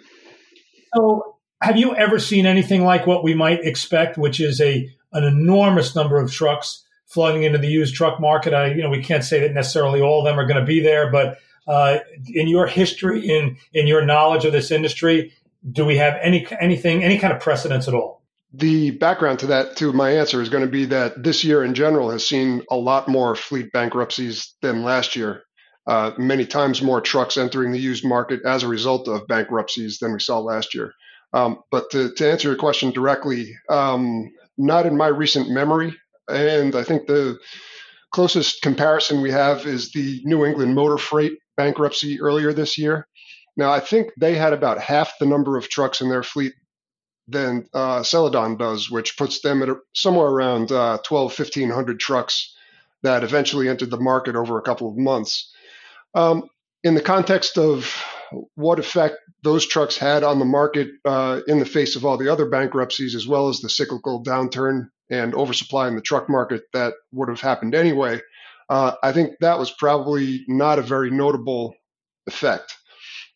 So, 0.94 1.36
have 1.62 1.76
you 1.76 1.94
ever 1.94 2.18
seen 2.18 2.44
anything 2.44 2.82
like 2.82 3.06
what 3.06 3.22
we 3.22 3.34
might 3.34 3.64
expect, 3.64 4.18
which 4.18 4.40
is 4.40 4.60
a 4.60 4.88
an 5.12 5.24
enormous 5.24 5.94
number 5.94 6.18
of 6.18 6.32
trucks 6.32 6.84
flooding 7.06 7.44
into 7.44 7.58
the 7.58 7.68
used 7.68 7.94
truck 7.94 8.20
market? 8.20 8.52
I, 8.52 8.72
you 8.72 8.82
know, 8.82 8.90
we 8.90 9.02
can't 9.02 9.22
say 9.22 9.40
that 9.40 9.52
necessarily 9.52 10.00
all 10.00 10.20
of 10.20 10.24
them 10.24 10.38
are 10.38 10.46
going 10.46 10.60
to 10.60 10.66
be 10.66 10.80
there, 10.80 11.10
but 11.10 11.38
uh, 11.68 11.98
in 12.26 12.48
your 12.48 12.66
history, 12.66 13.28
in 13.28 13.56
in 13.72 13.86
your 13.86 14.04
knowledge 14.04 14.44
of 14.44 14.52
this 14.52 14.70
industry, 14.70 15.32
do 15.70 15.84
we 15.84 15.96
have 15.96 16.18
any 16.20 16.46
anything, 16.60 17.04
any 17.04 17.18
kind 17.18 17.32
of 17.32 17.40
precedence 17.40 17.86
at 17.86 17.94
all? 17.94 18.21
The 18.54 18.90
background 18.90 19.38
to 19.40 19.46
that, 19.46 19.76
to 19.76 19.92
my 19.92 20.10
answer, 20.10 20.42
is 20.42 20.50
going 20.50 20.64
to 20.64 20.70
be 20.70 20.84
that 20.86 21.22
this 21.22 21.42
year 21.42 21.64
in 21.64 21.74
general 21.74 22.10
has 22.10 22.26
seen 22.26 22.62
a 22.70 22.76
lot 22.76 23.08
more 23.08 23.34
fleet 23.34 23.72
bankruptcies 23.72 24.54
than 24.60 24.84
last 24.84 25.16
year. 25.16 25.42
Uh, 25.86 26.12
many 26.18 26.44
times 26.44 26.82
more 26.82 27.00
trucks 27.00 27.36
entering 27.36 27.72
the 27.72 27.78
used 27.78 28.04
market 28.04 28.40
as 28.44 28.62
a 28.62 28.68
result 28.68 29.08
of 29.08 29.26
bankruptcies 29.26 29.98
than 29.98 30.12
we 30.12 30.20
saw 30.20 30.38
last 30.38 30.74
year. 30.74 30.92
Um, 31.32 31.60
but 31.70 31.90
to, 31.90 32.12
to, 32.12 32.30
answer 32.30 32.48
your 32.48 32.58
question 32.58 32.90
directly, 32.92 33.56
um, 33.70 34.30
not 34.58 34.86
in 34.86 34.96
my 34.96 35.08
recent 35.08 35.50
memory. 35.50 35.96
And 36.28 36.76
I 36.76 36.84
think 36.84 37.06
the 37.06 37.38
closest 38.12 38.60
comparison 38.62 39.22
we 39.22 39.30
have 39.30 39.66
is 39.66 39.90
the 39.92 40.20
New 40.24 40.44
England 40.44 40.74
Motor 40.74 40.98
Freight 40.98 41.32
bankruptcy 41.56 42.20
earlier 42.20 42.52
this 42.52 42.76
year. 42.76 43.08
Now, 43.56 43.72
I 43.72 43.80
think 43.80 44.10
they 44.18 44.34
had 44.34 44.52
about 44.52 44.78
half 44.78 45.14
the 45.18 45.26
number 45.26 45.56
of 45.56 45.68
trucks 45.68 46.00
in 46.00 46.10
their 46.10 46.22
fleet 46.22 46.52
than 47.28 47.66
uh, 47.72 48.02
Celadon 48.02 48.56
does, 48.56 48.90
which 48.90 49.16
puts 49.16 49.40
them 49.40 49.62
at 49.62 49.68
a, 49.68 49.76
somewhere 49.94 50.26
around 50.26 50.72
uh, 50.72 50.98
12, 51.04 51.38
1500 51.38 52.00
trucks 52.00 52.54
that 53.02 53.24
eventually 53.24 53.68
entered 53.68 53.90
the 53.90 54.00
market 54.00 54.36
over 54.36 54.58
a 54.58 54.62
couple 54.62 54.88
of 54.88 54.96
months. 54.96 55.52
Um, 56.14 56.44
in 56.84 56.94
the 56.94 57.00
context 57.00 57.58
of 57.58 57.94
what 58.54 58.78
effect 58.78 59.16
those 59.42 59.66
trucks 59.66 59.96
had 59.96 60.24
on 60.24 60.38
the 60.38 60.44
market 60.44 60.88
uh, 61.04 61.40
in 61.46 61.58
the 61.58 61.66
face 61.66 61.96
of 61.96 62.04
all 62.04 62.16
the 62.16 62.32
other 62.32 62.48
bankruptcies, 62.48 63.14
as 63.14 63.26
well 63.26 63.48
as 63.48 63.60
the 63.60 63.68
cyclical 63.68 64.22
downturn 64.24 64.88
and 65.10 65.34
oversupply 65.34 65.88
in 65.88 65.94
the 65.94 66.00
truck 66.00 66.28
market 66.28 66.62
that 66.72 66.94
would 67.12 67.28
have 67.28 67.40
happened 67.40 67.74
anyway, 67.74 68.20
uh, 68.68 68.92
I 69.02 69.12
think 69.12 69.34
that 69.40 69.58
was 69.58 69.70
probably 69.70 70.44
not 70.48 70.78
a 70.78 70.82
very 70.82 71.10
notable 71.10 71.74
effect. 72.26 72.74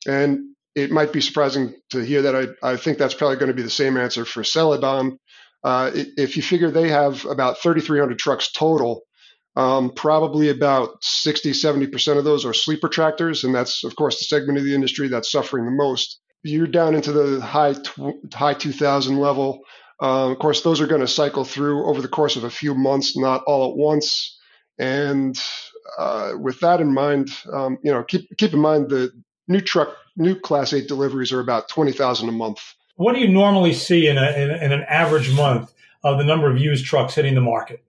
And 0.07 0.56
it 0.77 0.91
might 0.91 1.13
be 1.13 1.23
surprising 1.23 1.75
to 1.91 2.05
hear 2.05 2.23
that. 2.23 2.57
I, 2.63 2.73
I 2.73 2.77
think 2.77 2.99
that's 2.99 3.15
probably 3.15 3.37
going 3.37 3.49
to 3.49 3.55
be 3.55 3.63
the 3.63 3.71
same 3.71 3.97
answer 3.97 4.25
for 4.25 4.45
Celadon. 4.45 5.19
Uh, 5.65 5.91
if 5.95 6.37
you 6.37 6.43
figure 6.43 6.71
they 6.71 6.91
have 6.91 7.25
about 7.25 7.59
3,300 7.59 8.19
trucks 8.19 8.53
total, 8.53 9.03
um, 9.57 9.91
probably 9.91 10.51
about 10.51 11.03
60, 11.03 11.53
70% 11.53 12.19
of 12.19 12.25
those 12.25 12.45
are 12.45 12.53
sleeper 12.53 12.89
tractors. 12.89 13.43
And 13.43 13.55
that's, 13.55 13.83
of 13.83 13.97
course, 13.97 14.19
the 14.19 14.27
segment 14.27 14.59
of 14.59 14.65
the 14.65 14.75
industry 14.75 15.09
that's 15.09 15.33
suffering 15.33 15.65
the 15.65 15.71
most. 15.71 16.21
You're 16.43 16.67
down 16.67 16.95
into 16.95 17.11
the 17.11 17.41
high, 17.41 17.73
tw- 17.73 18.35
high 18.35 18.55
2000 18.55 19.19
level. 19.19 19.61
Uh, 20.01 20.31
of 20.31 20.39
course, 20.39 20.61
those 20.61 20.81
are 20.83 20.87
going 20.87 21.01
to 21.01 21.09
cycle 21.09 21.45
through 21.45 21.87
over 21.87 22.03
the 22.03 22.09
course 22.09 22.37
of 22.37 22.45
a 22.45 22.51
few 22.51 22.75
months, 22.75 23.17
not 23.17 23.43
all 23.47 23.71
at 23.71 23.77
once. 23.77 24.39
And 24.79 25.41
uh, 25.99 26.33
with 26.39 26.61
that 26.61 26.83
in 26.83 26.93
mind, 26.93 27.31
um, 27.51 27.79
you 27.83 27.91
know, 27.91 28.05
keep 28.05 28.29
keep 28.37 28.53
in 28.53 28.61
mind 28.61 28.91
the 28.91 29.11
new 29.49 29.61
truck, 29.61 29.97
new 30.17 30.39
Class 30.39 30.73
Eight 30.73 30.89
deliveries 30.89 31.33
are 31.33 31.41
about 31.41 31.69
twenty 31.69 31.93
thousand 31.93 32.29
a 32.29 32.33
month. 32.33 32.75
What 32.97 33.15
do 33.15 33.21
you 33.21 33.29
normally 33.29 33.75
see 33.75 34.09
in, 34.09 34.17
a, 34.17 34.31
in, 34.31 34.51
in 34.51 34.73
an 34.73 34.85
average 34.89 35.31
month 35.35 35.75
of 36.03 36.19
the 36.19 36.25
number 36.25 36.51
of 36.51 36.59
used 36.59 36.87
trucks 36.87 37.15
hitting 37.15 37.35
the 37.35 37.43
market? 37.43 37.85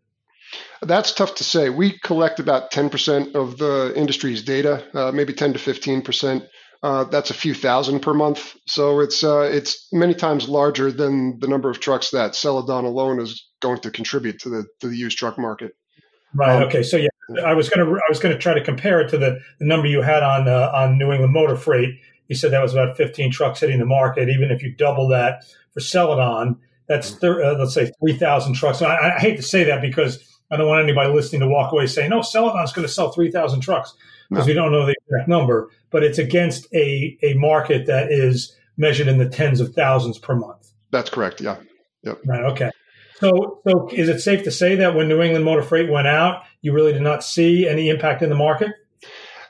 That's 0.82 1.14
tough 1.14 1.36
to 1.36 1.44
say. 1.44 1.70
We 1.70 1.98
collect 2.00 2.40
about 2.40 2.72
10% 2.72 3.36
of 3.36 3.58
the 3.58 3.94
industry's 3.96 4.44
data, 4.44 4.86
uh, 4.94 5.12
maybe 5.12 5.34
10 5.34 5.54
to 5.54 5.60
15%. 5.60 6.48
Uh, 6.84 7.06
that's 7.06 7.32
a 7.32 7.34
few 7.34 7.54
thousand 7.54 8.02
per 8.02 8.14
month. 8.14 8.56
So 8.68 9.00
it's 9.00 9.24
uh, 9.24 9.50
it's 9.52 9.88
many 9.92 10.14
times 10.14 10.48
larger 10.48 10.92
than 10.92 11.40
the 11.40 11.48
number 11.48 11.72
of 11.72 11.80
trucks 11.80 12.12
that 12.12 12.36
Celadon 12.36 12.86
alone 12.86 13.20
is 13.20 13.48
going 13.62 13.80
to 13.80 13.90
contribute 13.90 14.40
to 14.42 14.50
the 14.50 14.66
to 14.82 14.88
the 14.88 14.96
used 14.96 15.18
truck 15.18 15.40
market. 15.40 15.76
Right. 16.36 16.56
Um, 16.56 16.64
okay. 16.68 16.84
So 16.84 16.98
yeah, 16.98 17.10
I 17.44 17.56
was 17.56 17.68
gonna 17.68 17.92
I 17.92 18.10
was 18.10 18.20
gonna 18.20 18.38
try 18.38 18.54
to 18.54 18.64
compare 18.64 19.02
it 19.02 19.10
to 19.10 19.18
the, 19.18 19.40
the 19.58 19.66
number 19.66 19.88
you 19.88 20.04
had 20.04 20.22
on 20.22 20.48
uh, 20.48 20.72
on 20.72 21.00
New 21.00 21.12
England 21.12 21.34
Motor 21.34 21.56
Freight. 21.56 22.00
You 22.28 22.36
said 22.36 22.52
that 22.52 22.62
was 22.62 22.74
about 22.74 22.98
15 22.98 23.32
trucks 23.32 23.60
hitting 23.60 23.80
the 23.80 23.86
market. 23.86 24.30
Even 24.30 24.52
if 24.52 24.62
you 24.62 24.74
double 24.74 25.08
that 25.10 25.44
for 25.72 25.80
Celadon, 25.80 26.60
that's 26.88 27.12
thir- 27.12 27.44
uh, 27.44 27.58
let's 27.58 27.74
say 27.74 27.92
3,000 28.00 28.54
trucks. 28.54 28.82
I, 28.82 29.16
I 29.16 29.20
hate 29.20 29.38
to 29.38 29.44
say 29.44 29.64
that 29.66 29.82
because 29.82 30.24
I 30.52 30.58
don't 30.58 30.68
want 30.68 30.84
anybody 30.84 31.14
listening 31.14 31.42
to 31.42 31.48
walk 31.48 31.72
away 31.72 31.88
saying, 31.88 32.10
"No, 32.10 32.22
Celadon's 32.22 32.74
going 32.74 32.88
to 32.88 32.94
sell 32.94 33.12
3,000 33.12 33.62
trucks." 33.62 33.94
because 34.30 34.46
no. 34.46 34.52
we 34.52 34.54
don't 34.54 34.72
know 34.72 34.86
the 34.86 34.96
exact 35.08 35.28
number, 35.28 35.70
but 35.90 36.04
it's 36.04 36.18
against 36.18 36.68
a, 36.74 37.18
a 37.24 37.34
market 37.36 37.86
that 37.88 38.12
is 38.12 38.56
measured 38.78 39.08
in 39.08 39.18
the 39.18 39.30
tens 39.30 39.60
of 39.60 39.74
thousands 39.74 40.18
per 40.18 40.36
month. 40.36 40.72
That's 40.92 41.10
correct. 41.10 41.42
Yeah. 41.42 41.58
Yep. 42.04 42.22
Right. 42.26 42.44
Okay. 42.44 42.72
So, 43.16 43.62
so 43.68 43.90
is 43.90 44.10
it 44.10 44.20
safe 44.20 44.44
to 44.44 44.52
say 44.52 44.76
that 44.76 44.96
when 44.96 45.08
New 45.08 45.22
England 45.22 45.44
Motor 45.44 45.64
Freight 45.64 45.90
went 45.90 46.08
out, 46.08 46.44
you 46.62 46.72
really 46.72 46.94
did 46.94 47.02
not 47.02 47.24
see 47.24 47.68
any 47.68 47.90
impact 47.90 48.22
in 48.22 48.30
the 48.30 48.36
market? 48.36 48.72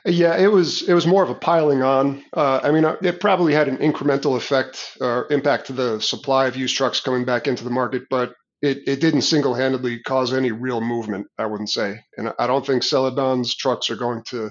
Yeah, 0.04 0.36
it 0.36 0.50
was 0.50 0.88
it 0.88 0.94
was 0.94 1.06
more 1.06 1.22
of 1.22 1.30
a 1.30 1.34
piling 1.34 1.82
on. 1.82 2.24
Uh, 2.32 2.60
I 2.62 2.70
mean, 2.70 2.84
uh, 2.84 2.96
it 3.02 3.20
probably 3.20 3.52
had 3.52 3.68
an 3.68 3.78
incremental 3.78 4.36
effect 4.36 4.96
or 5.00 5.26
impact 5.30 5.66
to 5.66 5.72
the 5.72 6.00
supply 6.00 6.46
of 6.46 6.56
used 6.56 6.76
trucks 6.76 7.00
coming 7.00 7.24
back 7.24 7.46
into 7.46 7.64
the 7.64 7.70
market, 7.70 8.04
but 8.08 8.34
it, 8.62 8.78
it 8.86 9.00
didn't 9.00 9.22
single 9.22 9.54
handedly 9.54 10.00
cause 10.00 10.32
any 10.32 10.50
real 10.50 10.80
movement, 10.80 11.28
I 11.38 11.46
wouldn't 11.46 11.70
say. 11.70 12.00
And 12.16 12.32
I 12.38 12.46
don't 12.46 12.66
think 12.66 12.82
Celadon's 12.82 13.54
trucks 13.54 13.90
are 13.90 13.96
going 13.96 14.22
to 14.24 14.50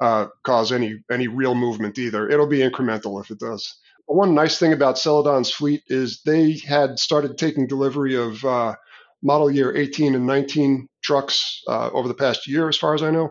uh, 0.00 0.26
cause 0.42 0.72
any 0.72 0.98
any 1.10 1.28
real 1.28 1.54
movement 1.54 1.98
either. 1.98 2.28
It'll 2.28 2.46
be 2.46 2.58
incremental 2.58 3.20
if 3.22 3.30
it 3.30 3.38
does. 3.38 3.76
One 4.06 4.34
nice 4.34 4.58
thing 4.58 4.72
about 4.72 4.98
Celadon's 4.98 5.50
fleet 5.50 5.82
is 5.88 6.22
they 6.24 6.58
had 6.66 6.98
started 6.98 7.36
taking 7.36 7.66
delivery 7.66 8.16
of 8.16 8.42
uh, 8.44 8.74
model 9.22 9.50
year 9.50 9.76
18 9.76 10.14
and 10.14 10.26
19 10.26 10.88
trucks 11.02 11.62
uh, 11.68 11.90
over 11.92 12.08
the 12.08 12.14
past 12.14 12.46
year, 12.46 12.68
as 12.68 12.76
far 12.76 12.94
as 12.94 13.02
I 13.02 13.10
know. 13.10 13.30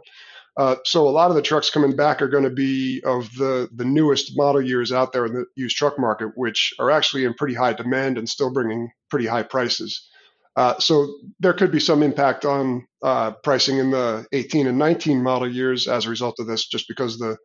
Uh, 0.58 0.76
so 0.86 1.08
a 1.08 1.12
lot 1.12 1.30
of 1.30 1.36
the 1.36 1.42
trucks 1.42 1.70
coming 1.70 1.96
back 1.96 2.20
are 2.22 2.28
going 2.28 2.44
to 2.44 2.50
be 2.50 3.02
of 3.06 3.30
the 3.36 3.70
the 3.76 3.86
newest 3.86 4.36
model 4.36 4.62
years 4.62 4.92
out 4.92 5.14
there 5.14 5.26
in 5.26 5.34
the 5.34 5.46
used 5.56 5.78
truck 5.78 6.00
market, 6.00 6.32
which 6.36 6.74
are 6.80 6.90
actually 6.90 7.26
in 7.26 7.34
pretty 7.36 7.54
high 7.54 7.74
demand 7.74 8.18
and 8.18 8.28
still 8.28 8.52
bringing 8.52 8.90
pretty 9.10 9.28
high 9.28 9.44
prices. 9.44 10.10
Uh, 10.56 10.78
so 10.80 11.08
there 11.40 11.54
could 11.54 11.72
be 11.72 11.80
some 11.80 12.02
impact 12.02 12.44
on 12.44 12.88
uh, 13.04 13.32
pricing 13.44 13.78
in 13.78 13.92
the 13.92 14.26
18 14.32 14.66
and 14.66 14.80
19 14.80 15.22
model 15.22 15.48
years 15.48 15.88
as 15.88 16.08
a 16.08 16.10
result 16.10 16.40
of 16.40 16.48
this, 16.48 16.66
just 16.66 16.88
because 16.88 17.20
the 17.20 17.38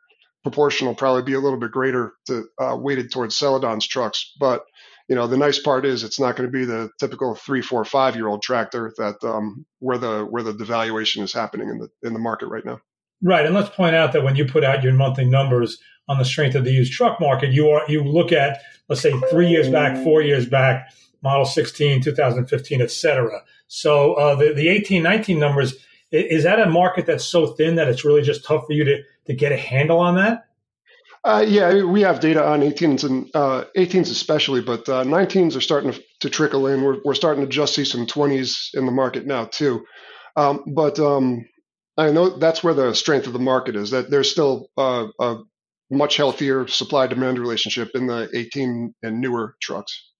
proportion 0.43 0.87
will 0.87 0.95
probably 0.95 1.23
be 1.23 1.35
a 1.35 1.41
little 1.41 1.61
bit 1.61 1.71
greater 1.71 2.15
to 2.27 2.45
uh, 2.59 2.75
weighted 2.75 3.13
towards 3.13 3.37
Celadon's 3.37 3.87
trucks. 3.87 4.33
But 4.41 4.65
you 5.09 5.17
know, 5.17 5.27
the 5.27 5.37
nice 5.37 5.59
part 5.59 5.85
is 5.85 6.05
it's 6.05 6.19
not 6.19 6.37
going 6.37 6.49
to 6.49 6.53
be 6.53 6.65
the 6.65 6.89
typical 6.99 7.35
three, 7.35 7.61
four, 7.61 7.85
five 7.85 8.17
year 8.17 8.29
old 8.29 8.41
tractor 8.41 8.91
that 8.97 9.23
um, 9.23 9.67
where 9.81 9.99
the 9.99 10.25
where 10.25 10.43
the 10.43 10.55
devaluation 10.55 11.23
is 11.23 11.35
happening 11.35 11.69
in 11.69 11.79
the 11.79 11.89
in 12.03 12.15
the 12.15 12.19
market 12.19 12.47
right 12.47 12.65
now. 12.65 12.81
Right, 13.23 13.47
and 13.47 13.55
let's 13.55 13.75
point 13.75 13.95
out 13.95 14.13
that 14.13 14.25
when 14.25 14.35
you 14.35 14.45
put 14.45 14.65
out 14.65 14.83
your 14.83 14.93
monthly 14.93 15.25
numbers 15.25 15.79
on 16.09 16.19
the 16.19 16.25
strength 16.25 16.57
of 16.57 16.65
the 16.65 16.73
used 16.73 16.93
truck 16.93 17.21
market, 17.21 17.53
you 17.53 17.71
are 17.71 17.85
you 17.89 18.03
look 18.03 18.33
at 18.33 18.61
let's 18.89 19.01
say 19.01 19.13
three 19.31 19.49
years 19.49 19.69
back, 19.69 20.03
four 20.03 20.23
years 20.23 20.47
back, 20.47 20.89
Model 21.23 21.45
16, 21.45 22.03
2015, 22.03 22.83
et 22.83 22.91
cetera. 22.91 23.41
So 23.69 24.15
uh, 24.15 24.35
the 24.35 24.53
the 24.53 24.69
18, 24.69 25.03
19 25.03 25.39
numbers 25.39 25.75
is 26.11 26.45
that 26.45 26.61
a 26.61 26.67
market 26.67 27.07
that's 27.07 27.25
so 27.25 27.47
thin 27.47 27.77
that 27.77 27.89
it's 27.89 28.05
really 28.05 28.23
just 28.23 28.45
tough 28.45 28.67
for 28.67 28.73
you 28.73 28.85
to 28.85 29.03
to 29.27 29.35
get 29.35 29.53
a 29.53 29.57
handle 29.57 30.01
on 30.01 30.17
that? 30.17 30.47
Uh, 31.25 31.45
yeah, 31.47 31.85
we 31.85 32.01
have 32.01 32.19
data 32.19 32.45
on 32.45 32.63
18s 32.63 33.05
and 33.05 33.31
uh, 33.35 33.65
18s 33.77 34.11
especially, 34.11 34.61
but 34.61 34.89
uh, 34.89 35.05
19s 35.05 35.57
are 35.57 35.61
starting 35.61 35.95
to, 36.19 36.29
trickle 36.29 36.67
in. 36.67 36.83
We're, 36.83 36.97
we're 37.05 37.15
starting 37.15 37.45
to 37.45 37.49
just 37.49 37.77
see 37.77 37.85
some 37.85 38.07
20s 38.07 38.75
in 38.75 38.87
the 38.87 38.93
market 38.93 39.25
now 39.25 39.45
too. 39.45 39.85
Um, 40.35 40.65
but 40.75 40.99
um, 40.99 41.45
I 41.97 42.11
know 42.11 42.31
that's 42.39 42.65
where 42.65 42.75
the 42.75 42.95
strength 42.95 43.27
of 43.27 43.33
the 43.33 43.39
market 43.39 43.77
is. 43.77 43.91
That 43.91 44.11
there's 44.11 44.31
still 44.31 44.69
uh, 44.77 45.09
a 45.19 45.37
much 45.91 46.17
healthier 46.17 46.67
supply 46.67 47.07
demand 47.07 47.39
relationship 47.39 47.91
in 47.95 48.07
the 48.07 48.29
18 48.35 48.95
and 49.03 49.21
newer 49.21 49.57
trucks. 49.61 50.11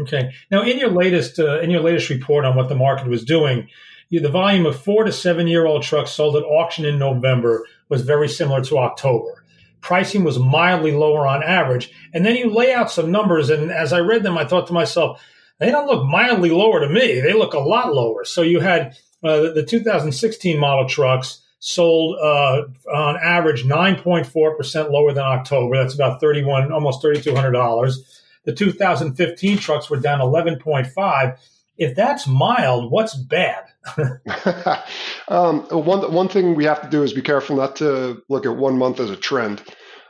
Okay. 0.00 0.30
Now, 0.50 0.62
in 0.62 0.78
your 0.78 0.90
latest 0.90 1.38
uh, 1.38 1.60
in 1.60 1.70
your 1.70 1.82
latest 1.82 2.10
report 2.10 2.44
on 2.44 2.56
what 2.56 2.68
the 2.68 2.74
market 2.74 3.08
was 3.08 3.24
doing, 3.24 3.68
you, 4.10 4.20
the 4.20 4.28
volume 4.28 4.66
of 4.66 4.80
four 4.80 5.04
to 5.04 5.12
seven 5.12 5.48
year 5.48 5.66
old 5.66 5.82
trucks 5.82 6.12
sold 6.12 6.36
at 6.36 6.44
auction 6.44 6.84
in 6.84 6.98
November 6.98 7.66
was 7.88 8.02
very 8.02 8.28
similar 8.28 8.62
to 8.64 8.78
October. 8.78 9.42
Pricing 9.80 10.24
was 10.24 10.38
mildly 10.38 10.92
lower 10.92 11.26
on 11.26 11.42
average, 11.42 11.90
and 12.12 12.24
then 12.24 12.36
you 12.36 12.50
lay 12.50 12.72
out 12.72 12.90
some 12.90 13.10
numbers, 13.10 13.50
and 13.50 13.70
as 13.70 13.92
I 13.92 14.00
read 14.00 14.22
them, 14.22 14.36
I 14.36 14.44
thought 14.44 14.66
to 14.66 14.72
myself, 14.72 15.22
they 15.58 15.70
don't 15.70 15.86
look 15.86 16.04
mildly 16.04 16.50
lower 16.50 16.80
to 16.80 16.88
me. 16.88 17.20
They 17.20 17.32
look 17.32 17.54
a 17.54 17.58
lot 17.58 17.94
lower. 17.94 18.24
So 18.24 18.42
you 18.42 18.60
had 18.60 18.96
uh, 19.24 19.52
the 19.52 19.64
2016 19.66 20.58
model 20.58 20.88
trucks 20.88 21.42
sold 21.58 22.16
uh, 22.22 22.62
on 22.94 23.16
average 23.16 23.64
9.4% 23.64 24.90
lower 24.90 25.12
than 25.12 25.24
October. 25.24 25.76
That's 25.76 25.94
about 25.94 26.20
31, 26.20 26.72
almost 26.72 27.02
$3,200. 27.02 27.96
The 28.44 28.54
2015 28.54 29.58
trucks 29.58 29.90
were 29.90 29.98
down 29.98 30.20
11.5. 30.20 31.38
If 31.78 31.96
that's 31.96 32.26
mild, 32.26 32.90
what's 32.90 33.14
bad? 33.14 33.64
um, 35.28 35.62
one 35.70 36.12
one 36.12 36.28
thing 36.28 36.54
we 36.54 36.64
have 36.64 36.82
to 36.82 36.88
do 36.88 37.02
is 37.02 37.12
be 37.12 37.22
careful 37.22 37.56
not 37.56 37.76
to 37.76 38.22
look 38.28 38.46
at 38.46 38.56
one 38.56 38.78
month 38.78 38.98
as 38.98 39.10
a 39.10 39.16
trend. 39.16 39.62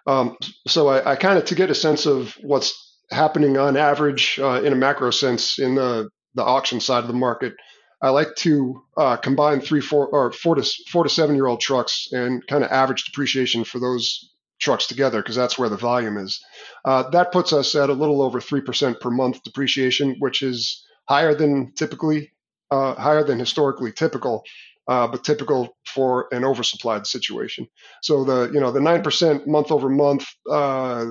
Um, 0.07 0.37
so 0.69 0.89
I, 0.89 1.13
I 1.13 1.17
kind 1.17 1.39
of 1.39 1.45
to 1.47 1.55
get 1.55 1.71
a 1.71 1.75
sense 1.75 2.07
of 2.07 2.37
what's 2.41 2.97
happening 3.11 3.59
on 3.59 3.77
average 3.77 4.39
uh, 4.41 4.63
in 4.63 4.73
a 4.73 4.77
macro 4.77 5.11
sense 5.11 5.59
in 5.59 5.75
the 5.75 6.09
the 6.35 6.45
auction 6.45 6.81
side 6.81 7.03
of 7.03 7.09
the 7.09 7.15
market. 7.15 7.55
I 8.03 8.11
like 8.11 8.35
to 8.37 8.83
uh, 8.97 9.17
combine 9.17 9.61
three, 9.61 9.81
four, 9.81 10.07
or 10.09 10.33
four 10.33 10.55
to 10.55 10.63
four 10.91 11.05
to 11.05 11.11
seven 11.11 11.35
year 11.35 11.47
old 11.47 11.61
trucks 11.61 12.09
and 12.13 12.47
kind 12.47 12.63
of 12.63 12.71
average 12.71 13.05
depreciation 13.05 13.65
for 13.65 13.79
those 13.79 14.33
trucks 14.61 14.87
together 14.87 15.23
because 15.23 15.37
that's 15.37 15.59
where 15.59 15.69
the 15.69 15.77
volume 15.77 16.19
is. 16.19 16.43
Uh, 16.85 17.09
that 17.11 17.33
puts 17.33 17.53
us 17.53 17.75
at 17.75 17.91
a 17.91 17.95
little 17.95 18.23
over 18.23 18.41
three 18.41 18.61
percent 18.61 19.01
per 19.01 19.11
month 19.11 19.43
depreciation, 19.43 20.17
which 20.19 20.43
is 20.43 20.85
higher 21.09 21.35
than 21.35 21.73
typically, 21.73 22.33
uh, 22.71 22.95
higher 22.95 23.25
than 23.25 23.39
historically 23.39 23.93
typical, 23.93 24.45
uh, 24.89 25.07
but 25.09 25.25
typical 25.25 25.77
for 25.87 26.29
an 26.33 26.43
oversupplied 26.43 27.07
situation. 27.07 27.67
So 28.03 28.25
the 28.25 28.51
you 28.53 28.61
know 28.61 28.73
the 28.73 28.81
nine 28.81 29.03
percent 29.03 29.47
month 29.47 29.71
over 29.73 29.89
month, 29.89 30.27
uh, 30.51 31.07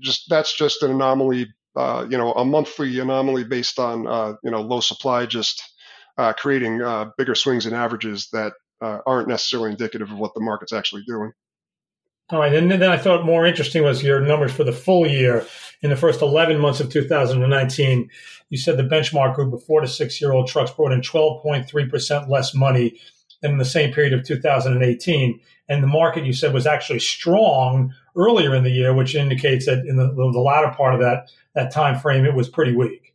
just 0.00 0.28
that's 0.28 0.56
just 0.56 0.82
an 0.82 0.90
anomaly. 0.90 1.48
Uh, 1.76 2.04
you 2.10 2.18
know, 2.18 2.32
a 2.32 2.44
monthly 2.44 2.98
anomaly 2.98 3.44
based 3.44 3.78
on 3.78 4.02
you 4.42 4.50
know 4.50 4.60
low 4.60 4.80
supply 4.80 5.24
just 5.24 5.62
uh, 6.18 6.32
creating 6.32 6.82
uh, 6.82 7.10
bigger 7.16 7.34
swings 7.34 7.64
in 7.64 7.72
averages 7.72 8.28
that 8.32 8.52
uh, 8.80 8.98
aren't 9.06 9.28
necessarily 9.28 9.70
indicative 9.70 10.10
of 10.10 10.18
what 10.18 10.34
the 10.34 10.40
market's 10.40 10.72
actually 10.72 11.02
doing. 11.06 11.32
All 12.30 12.40
right, 12.40 12.52
and 12.52 12.70
then 12.70 12.82
I 12.82 12.98
thought 12.98 13.24
more 13.24 13.46
interesting 13.46 13.82
was 13.82 14.02
your 14.02 14.20
numbers 14.20 14.52
for 14.52 14.62
the 14.62 14.72
full 14.72 15.06
year. 15.06 15.46
In 15.80 15.88
the 15.88 15.96
first 15.96 16.20
11 16.20 16.60
months 16.60 16.80
of 16.80 16.92
2019, 16.92 18.10
you 18.50 18.58
said 18.58 18.76
the 18.76 18.82
benchmark 18.82 19.34
group 19.34 19.54
of 19.54 19.64
four 19.64 19.80
to 19.80 19.88
six 19.88 20.20
year 20.20 20.32
old 20.32 20.46
trucks 20.46 20.70
brought 20.70 20.92
in 20.92 21.00
12.3% 21.00 22.28
less 22.28 22.54
money 22.54 23.00
than 23.40 23.52
in 23.52 23.58
the 23.58 23.64
same 23.64 23.94
period 23.94 24.12
of 24.12 24.24
2018. 24.24 25.40
And 25.70 25.82
the 25.82 25.86
market, 25.86 26.26
you 26.26 26.34
said, 26.34 26.52
was 26.52 26.66
actually 26.66 26.98
strong 26.98 27.94
earlier 28.16 28.54
in 28.54 28.64
the 28.64 28.70
year, 28.70 28.92
which 28.92 29.14
indicates 29.14 29.66
that 29.66 29.86
in 29.86 29.96
the, 29.96 30.08
the 30.08 30.40
latter 30.40 30.74
part 30.76 30.94
of 30.94 31.00
that, 31.00 31.30
that 31.54 31.72
time 31.72 31.98
frame, 31.98 32.26
it 32.26 32.34
was 32.34 32.48
pretty 32.48 32.74
weak. 32.74 33.07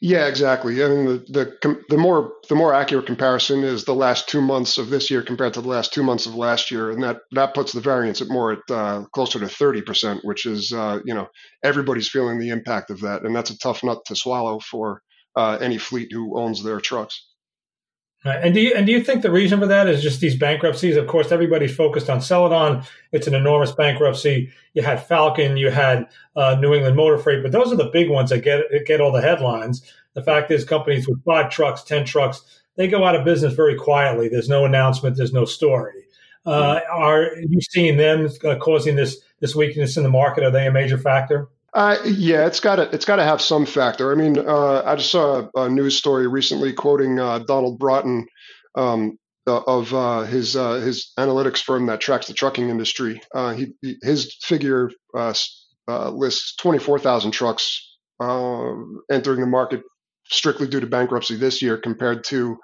Yeah, 0.00 0.26
exactly. 0.26 0.82
I 0.84 0.88
mean, 0.88 1.04
the, 1.06 1.56
the 1.62 1.82
the 1.88 1.96
more 1.98 2.32
the 2.48 2.54
more 2.54 2.74
accurate 2.74 3.06
comparison 3.06 3.64
is 3.64 3.84
the 3.84 3.94
last 3.94 4.28
two 4.28 4.40
months 4.40 4.78
of 4.78 4.90
this 4.90 5.10
year 5.10 5.22
compared 5.22 5.54
to 5.54 5.60
the 5.60 5.68
last 5.68 5.92
two 5.92 6.02
months 6.02 6.26
of 6.26 6.34
last 6.34 6.70
year, 6.70 6.90
and 6.90 7.02
that 7.02 7.18
that 7.32 7.54
puts 7.54 7.72
the 7.72 7.80
variance 7.80 8.20
at 8.20 8.28
more 8.28 8.52
at 8.52 8.58
uh, 8.70 9.04
closer 9.12 9.38
to 9.40 9.48
thirty 9.48 9.82
percent, 9.82 10.24
which 10.24 10.46
is 10.46 10.72
uh, 10.72 11.00
you 11.04 11.14
know 11.14 11.28
everybody's 11.62 12.08
feeling 12.08 12.38
the 12.38 12.50
impact 12.50 12.90
of 12.90 13.00
that, 13.00 13.22
and 13.22 13.34
that's 13.34 13.50
a 13.50 13.58
tough 13.58 13.82
nut 13.82 14.04
to 14.06 14.16
swallow 14.16 14.58
for 14.60 15.02
uh, 15.36 15.58
any 15.60 15.78
fleet 15.78 16.08
who 16.12 16.38
owns 16.38 16.62
their 16.62 16.80
trucks. 16.80 17.26
Right. 18.24 18.40
And 18.42 18.54
do 18.54 18.60
you 18.60 18.72
and 18.74 18.86
do 18.86 18.92
you 18.92 19.04
think 19.04 19.20
the 19.20 19.30
reason 19.30 19.60
for 19.60 19.66
that 19.66 19.86
is 19.86 20.02
just 20.02 20.20
these 20.20 20.34
bankruptcies? 20.34 20.96
Of 20.96 21.06
course, 21.06 21.30
everybody's 21.30 21.76
focused 21.76 22.08
on 22.08 22.22
Celadon. 22.22 22.82
It's 23.12 23.26
an 23.26 23.34
enormous 23.34 23.72
bankruptcy. 23.72 24.50
You 24.72 24.82
had 24.82 25.06
Falcon, 25.06 25.58
you 25.58 25.70
had 25.70 26.08
uh, 26.34 26.56
New 26.58 26.72
England 26.72 26.96
Motor 26.96 27.18
Freight, 27.18 27.42
but 27.42 27.52
those 27.52 27.70
are 27.70 27.76
the 27.76 27.90
big 27.90 28.08
ones 28.08 28.30
that 28.30 28.38
get 28.38 28.62
get 28.86 29.02
all 29.02 29.12
the 29.12 29.20
headlines. 29.20 29.82
The 30.14 30.22
fact 30.22 30.50
is, 30.50 30.64
companies 30.64 31.06
with 31.06 31.22
five 31.24 31.50
trucks, 31.50 31.82
ten 31.82 32.06
trucks, 32.06 32.62
they 32.76 32.88
go 32.88 33.04
out 33.04 33.14
of 33.14 33.26
business 33.26 33.52
very 33.52 33.76
quietly. 33.76 34.28
There's 34.28 34.48
no 34.48 34.64
announcement. 34.64 35.16
There's 35.16 35.34
no 35.34 35.44
story. 35.44 36.04
Uh, 36.46 36.80
are 36.90 37.30
you 37.36 37.60
seeing 37.60 37.96
them 37.98 38.28
uh, 38.44 38.56
causing 38.56 38.96
this 38.96 39.18
this 39.40 39.54
weakness 39.54 39.98
in 39.98 40.02
the 40.02 40.08
market? 40.08 40.44
Are 40.44 40.50
they 40.50 40.66
a 40.66 40.72
major 40.72 40.96
factor? 40.96 41.48
Uh, 41.74 41.96
yeah, 42.04 42.46
it's 42.46 42.60
got 42.60 42.76
to 42.76 42.82
it's 42.94 43.04
got 43.04 43.16
to 43.16 43.24
have 43.24 43.40
some 43.40 43.66
factor. 43.66 44.12
I 44.12 44.14
mean, 44.14 44.38
uh, 44.38 44.82
I 44.84 44.94
just 44.94 45.10
saw 45.10 45.48
a, 45.56 45.62
a, 45.62 45.68
news 45.68 45.96
story 45.96 46.28
recently 46.28 46.72
quoting 46.72 47.18
uh, 47.18 47.40
Donald 47.40 47.80
Broughton 47.80 48.26
um, 48.76 49.18
uh, 49.48 49.60
of 49.66 49.92
uh, 49.92 50.20
his 50.22 50.54
uh, 50.54 50.74
his 50.74 51.12
analytics 51.18 51.58
firm 51.58 51.86
that 51.86 52.00
tracks 52.00 52.28
the 52.28 52.32
trucking 52.32 52.68
industry. 52.68 53.20
He, 53.56 53.74
his 54.02 54.36
figure 54.42 54.90
lists 55.12 56.54
twenty 56.56 56.78
four 56.78 57.00
thousand 57.00 57.32
trucks 57.32 57.96
entering 58.22 59.40
the 59.40 59.46
market 59.46 59.82
strictly 60.26 60.68
due 60.68 60.80
to 60.80 60.86
bankruptcy 60.86 61.36
this 61.36 61.60
year, 61.60 61.76
compared 61.76 62.22
to 62.24 62.56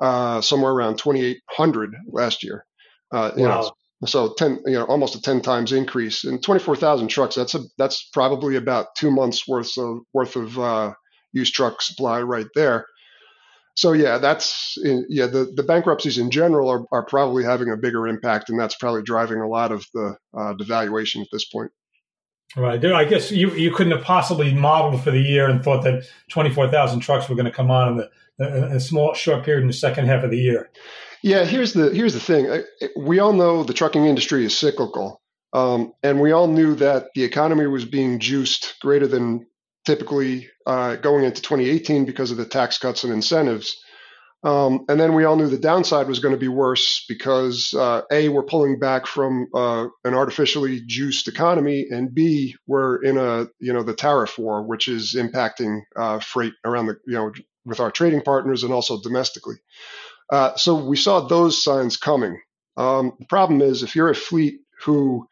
somewhere 0.00 0.72
around 0.72 0.98
twenty 0.98 1.24
eight 1.24 1.38
hundred 1.48 1.94
last 2.08 2.42
year. 2.42 2.66
wow. 3.12 3.30
Know, 3.36 3.70
so 4.06 4.34
ten, 4.34 4.60
you 4.66 4.74
know, 4.74 4.84
almost 4.84 5.16
a 5.16 5.22
ten 5.22 5.40
times 5.40 5.72
increase 5.72 6.24
in 6.24 6.40
twenty 6.40 6.62
four 6.62 6.76
thousand 6.76 7.08
trucks. 7.08 7.34
That's 7.34 7.54
a 7.54 7.60
that's 7.78 8.08
probably 8.12 8.56
about 8.56 8.94
two 8.96 9.10
months 9.10 9.46
worth 9.48 9.76
of 9.76 9.98
worth 10.12 10.36
of 10.36 10.58
uh, 10.58 10.92
used 11.32 11.54
truck 11.54 11.82
supply 11.82 12.20
right 12.22 12.46
there. 12.54 12.86
So 13.74 13.92
yeah, 13.92 14.18
that's 14.18 14.76
yeah. 14.82 15.26
The 15.26 15.52
the 15.54 15.62
bankruptcies 15.62 16.18
in 16.18 16.30
general 16.30 16.68
are, 16.68 16.84
are 16.92 17.04
probably 17.04 17.44
having 17.44 17.70
a 17.70 17.76
bigger 17.76 18.06
impact, 18.06 18.50
and 18.50 18.58
that's 18.58 18.76
probably 18.76 19.02
driving 19.02 19.40
a 19.40 19.48
lot 19.48 19.72
of 19.72 19.84
the 19.94 20.16
uh, 20.36 20.54
devaluation 20.54 21.20
at 21.20 21.28
this 21.32 21.44
point. 21.44 21.70
Right. 22.56 22.82
I 22.84 23.04
guess 23.04 23.30
you 23.30 23.50
you 23.54 23.72
couldn't 23.72 23.92
have 23.92 24.04
possibly 24.04 24.54
modeled 24.54 25.02
for 25.02 25.10
the 25.10 25.20
year 25.20 25.48
and 25.48 25.62
thought 25.62 25.84
that 25.84 26.04
twenty 26.30 26.50
four 26.50 26.68
thousand 26.68 27.00
trucks 27.00 27.28
were 27.28 27.34
going 27.34 27.46
to 27.46 27.52
come 27.52 27.70
on 27.70 27.88
in 27.88 27.96
the 27.96 28.10
a 28.74 28.80
small 28.80 29.14
short 29.14 29.44
period 29.44 29.62
in 29.62 29.66
the 29.66 29.72
second 29.72 30.06
half 30.06 30.24
of 30.24 30.30
the 30.30 30.38
year. 30.38 30.70
Yeah, 31.22 31.44
here's 31.44 31.72
the 31.72 31.90
here's 31.90 32.14
the 32.14 32.20
thing. 32.20 32.62
We 32.96 33.18
all 33.18 33.32
know 33.32 33.64
the 33.64 33.74
trucking 33.74 34.04
industry 34.04 34.44
is 34.44 34.56
cyclical, 34.56 35.20
um, 35.52 35.92
and 36.02 36.20
we 36.20 36.32
all 36.32 36.46
knew 36.46 36.74
that 36.76 37.08
the 37.14 37.24
economy 37.24 37.66
was 37.66 37.84
being 37.84 38.20
juiced 38.20 38.76
greater 38.80 39.06
than 39.06 39.46
typically 39.84 40.48
uh, 40.66 40.96
going 40.96 41.24
into 41.24 41.42
2018 41.42 42.04
because 42.04 42.30
of 42.30 42.36
the 42.36 42.44
tax 42.44 42.78
cuts 42.78 43.04
and 43.04 43.12
incentives. 43.12 43.76
Um, 44.44 44.84
and 44.88 45.00
then 45.00 45.14
we 45.14 45.24
all 45.24 45.34
knew 45.34 45.48
the 45.48 45.58
downside 45.58 46.06
was 46.06 46.20
going 46.20 46.34
to 46.34 46.38
be 46.40 46.46
worse 46.46 47.04
because 47.08 47.74
uh, 47.74 48.02
a 48.12 48.28
we're 48.28 48.44
pulling 48.44 48.78
back 48.78 49.06
from 49.06 49.48
uh, 49.52 49.86
an 50.04 50.14
artificially 50.14 50.80
juiced 50.86 51.26
economy, 51.26 51.86
and 51.90 52.14
b 52.14 52.54
we're 52.68 53.02
in 53.02 53.18
a 53.18 53.46
you 53.58 53.72
know 53.72 53.82
the 53.82 53.94
tariff 53.94 54.38
war, 54.38 54.62
which 54.62 54.86
is 54.86 55.16
impacting 55.16 55.80
uh, 55.96 56.20
freight 56.20 56.52
around 56.64 56.86
the 56.86 56.96
you 57.06 57.14
know 57.14 57.32
with 57.64 57.80
our 57.80 57.90
trading 57.90 58.22
partners 58.22 58.62
and 58.62 58.72
also 58.72 59.00
domestically. 59.02 59.56
Uh, 60.30 60.54
so 60.56 60.74
we 60.74 60.96
saw 60.96 61.20
those 61.20 61.62
signs 61.62 61.96
coming. 61.96 62.40
Um, 62.76 63.12
the 63.18 63.26
problem 63.26 63.60
is 63.60 63.82
if 63.82 63.96
you're 63.96 64.10
a 64.10 64.14
fleet 64.14 64.60
who 64.84 65.26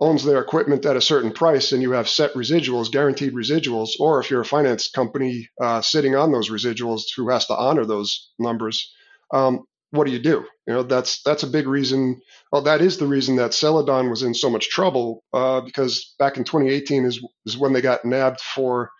owns 0.00 0.24
their 0.24 0.40
equipment 0.40 0.84
at 0.84 0.96
a 0.96 1.00
certain 1.00 1.32
price 1.32 1.72
and 1.72 1.80
you 1.80 1.92
have 1.92 2.08
set 2.08 2.34
residuals, 2.34 2.90
guaranteed 2.90 3.34
residuals, 3.34 3.90
or 4.00 4.20
if 4.20 4.30
you're 4.30 4.40
a 4.40 4.44
finance 4.44 4.90
company 4.90 5.48
uh, 5.60 5.80
sitting 5.80 6.16
on 6.16 6.32
those 6.32 6.50
residuals 6.50 7.02
who 7.16 7.28
has 7.28 7.46
to 7.46 7.56
honor 7.56 7.84
those 7.84 8.32
numbers, 8.38 8.92
um, 9.32 9.64
what 9.92 10.06
do 10.06 10.12
you 10.12 10.18
do? 10.18 10.44
You 10.66 10.74
know, 10.74 10.82
that's 10.82 11.22
that's 11.22 11.42
a 11.42 11.46
big 11.46 11.66
reason. 11.68 12.20
Well, 12.50 12.62
that 12.62 12.80
is 12.80 12.96
the 12.96 13.06
reason 13.06 13.36
that 13.36 13.54
Celadon 13.54 14.10
was 14.10 14.22
in 14.22 14.34
so 14.34 14.50
much 14.50 14.70
trouble 14.70 15.22
uh, 15.32 15.60
because 15.60 16.14
back 16.18 16.36
in 16.36 16.44
2018 16.44 17.04
is 17.04 17.20
is 17.46 17.58
when 17.58 17.72
they 17.72 17.82
got 17.82 18.04
nabbed 18.04 18.40
for 18.40 18.90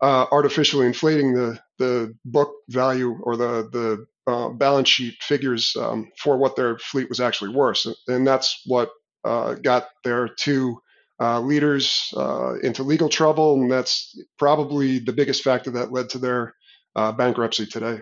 uh, 0.00 0.26
artificially 0.32 0.86
inflating 0.86 1.34
the 1.34 1.60
the 1.78 2.14
book 2.24 2.52
value 2.70 3.18
or 3.22 3.36
the 3.36 3.68
the 3.70 4.06
uh, 4.26 4.48
balance 4.48 4.88
sheet 4.88 5.16
figures 5.22 5.76
um, 5.78 6.10
for 6.18 6.36
what 6.36 6.56
their 6.56 6.78
fleet 6.78 7.08
was 7.08 7.20
actually 7.20 7.54
worth. 7.54 7.86
And 8.08 8.26
that's 8.26 8.62
what 8.66 8.90
uh, 9.24 9.54
got 9.54 9.88
their 10.02 10.28
two 10.28 10.78
uh, 11.20 11.40
leaders 11.40 12.12
uh, 12.16 12.54
into 12.62 12.82
legal 12.82 13.08
trouble. 13.08 13.54
And 13.54 13.70
that's 13.70 14.18
probably 14.38 14.98
the 14.98 15.12
biggest 15.12 15.42
factor 15.42 15.70
that 15.72 15.92
led 15.92 16.10
to 16.10 16.18
their 16.18 16.54
uh, 16.96 17.12
bankruptcy 17.12 17.66
today. 17.66 18.00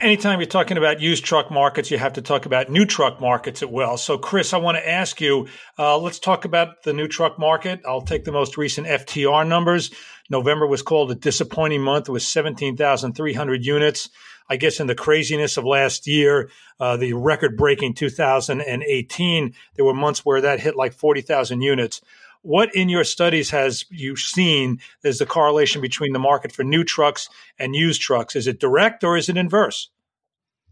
Anytime 0.00 0.38
you're 0.38 0.46
talking 0.46 0.76
about 0.76 1.00
used 1.00 1.24
truck 1.24 1.50
markets, 1.50 1.90
you 1.90 1.98
have 1.98 2.12
to 2.14 2.22
talk 2.22 2.46
about 2.46 2.70
new 2.70 2.84
truck 2.84 3.20
markets 3.20 3.62
as 3.62 3.68
well. 3.68 3.96
So, 3.96 4.16
Chris, 4.16 4.52
I 4.52 4.58
want 4.58 4.76
to 4.76 4.88
ask 4.88 5.20
you 5.20 5.48
uh, 5.78 5.98
let's 5.98 6.18
talk 6.18 6.44
about 6.44 6.82
the 6.84 6.92
new 6.92 7.08
truck 7.08 7.38
market. 7.38 7.80
I'll 7.86 8.02
take 8.02 8.24
the 8.24 8.32
most 8.32 8.56
recent 8.56 8.86
FTR 8.86 9.46
numbers. 9.46 9.90
November 10.30 10.66
was 10.66 10.82
called 10.82 11.10
a 11.10 11.14
disappointing 11.14 11.82
month 11.82 12.08
with 12.08 12.22
17,300 12.22 13.64
units. 13.64 14.08
I 14.48 14.56
guess 14.56 14.80
in 14.80 14.86
the 14.86 14.94
craziness 14.94 15.56
of 15.56 15.64
last 15.64 16.06
year, 16.06 16.50
uh, 16.80 16.96
the 16.96 17.12
record 17.12 17.56
breaking 17.56 17.94
2018, 17.94 19.54
there 19.74 19.84
were 19.84 19.94
months 19.94 20.24
where 20.24 20.40
that 20.40 20.60
hit 20.60 20.76
like 20.76 20.94
40,000 20.94 21.60
units. 21.60 22.00
What 22.42 22.74
in 22.74 22.88
your 22.88 23.04
studies 23.04 23.50
has 23.50 23.84
you 23.90 24.16
seen 24.16 24.80
is 25.04 25.18
the 25.18 25.26
correlation 25.26 25.80
between 25.80 26.12
the 26.12 26.18
market 26.18 26.52
for 26.52 26.62
new 26.62 26.84
trucks 26.84 27.28
and 27.58 27.74
used 27.74 28.00
trucks? 28.00 28.36
Is 28.36 28.46
it 28.46 28.60
direct 28.60 29.04
or 29.04 29.16
is 29.16 29.28
it 29.28 29.36
inverse? 29.36 29.90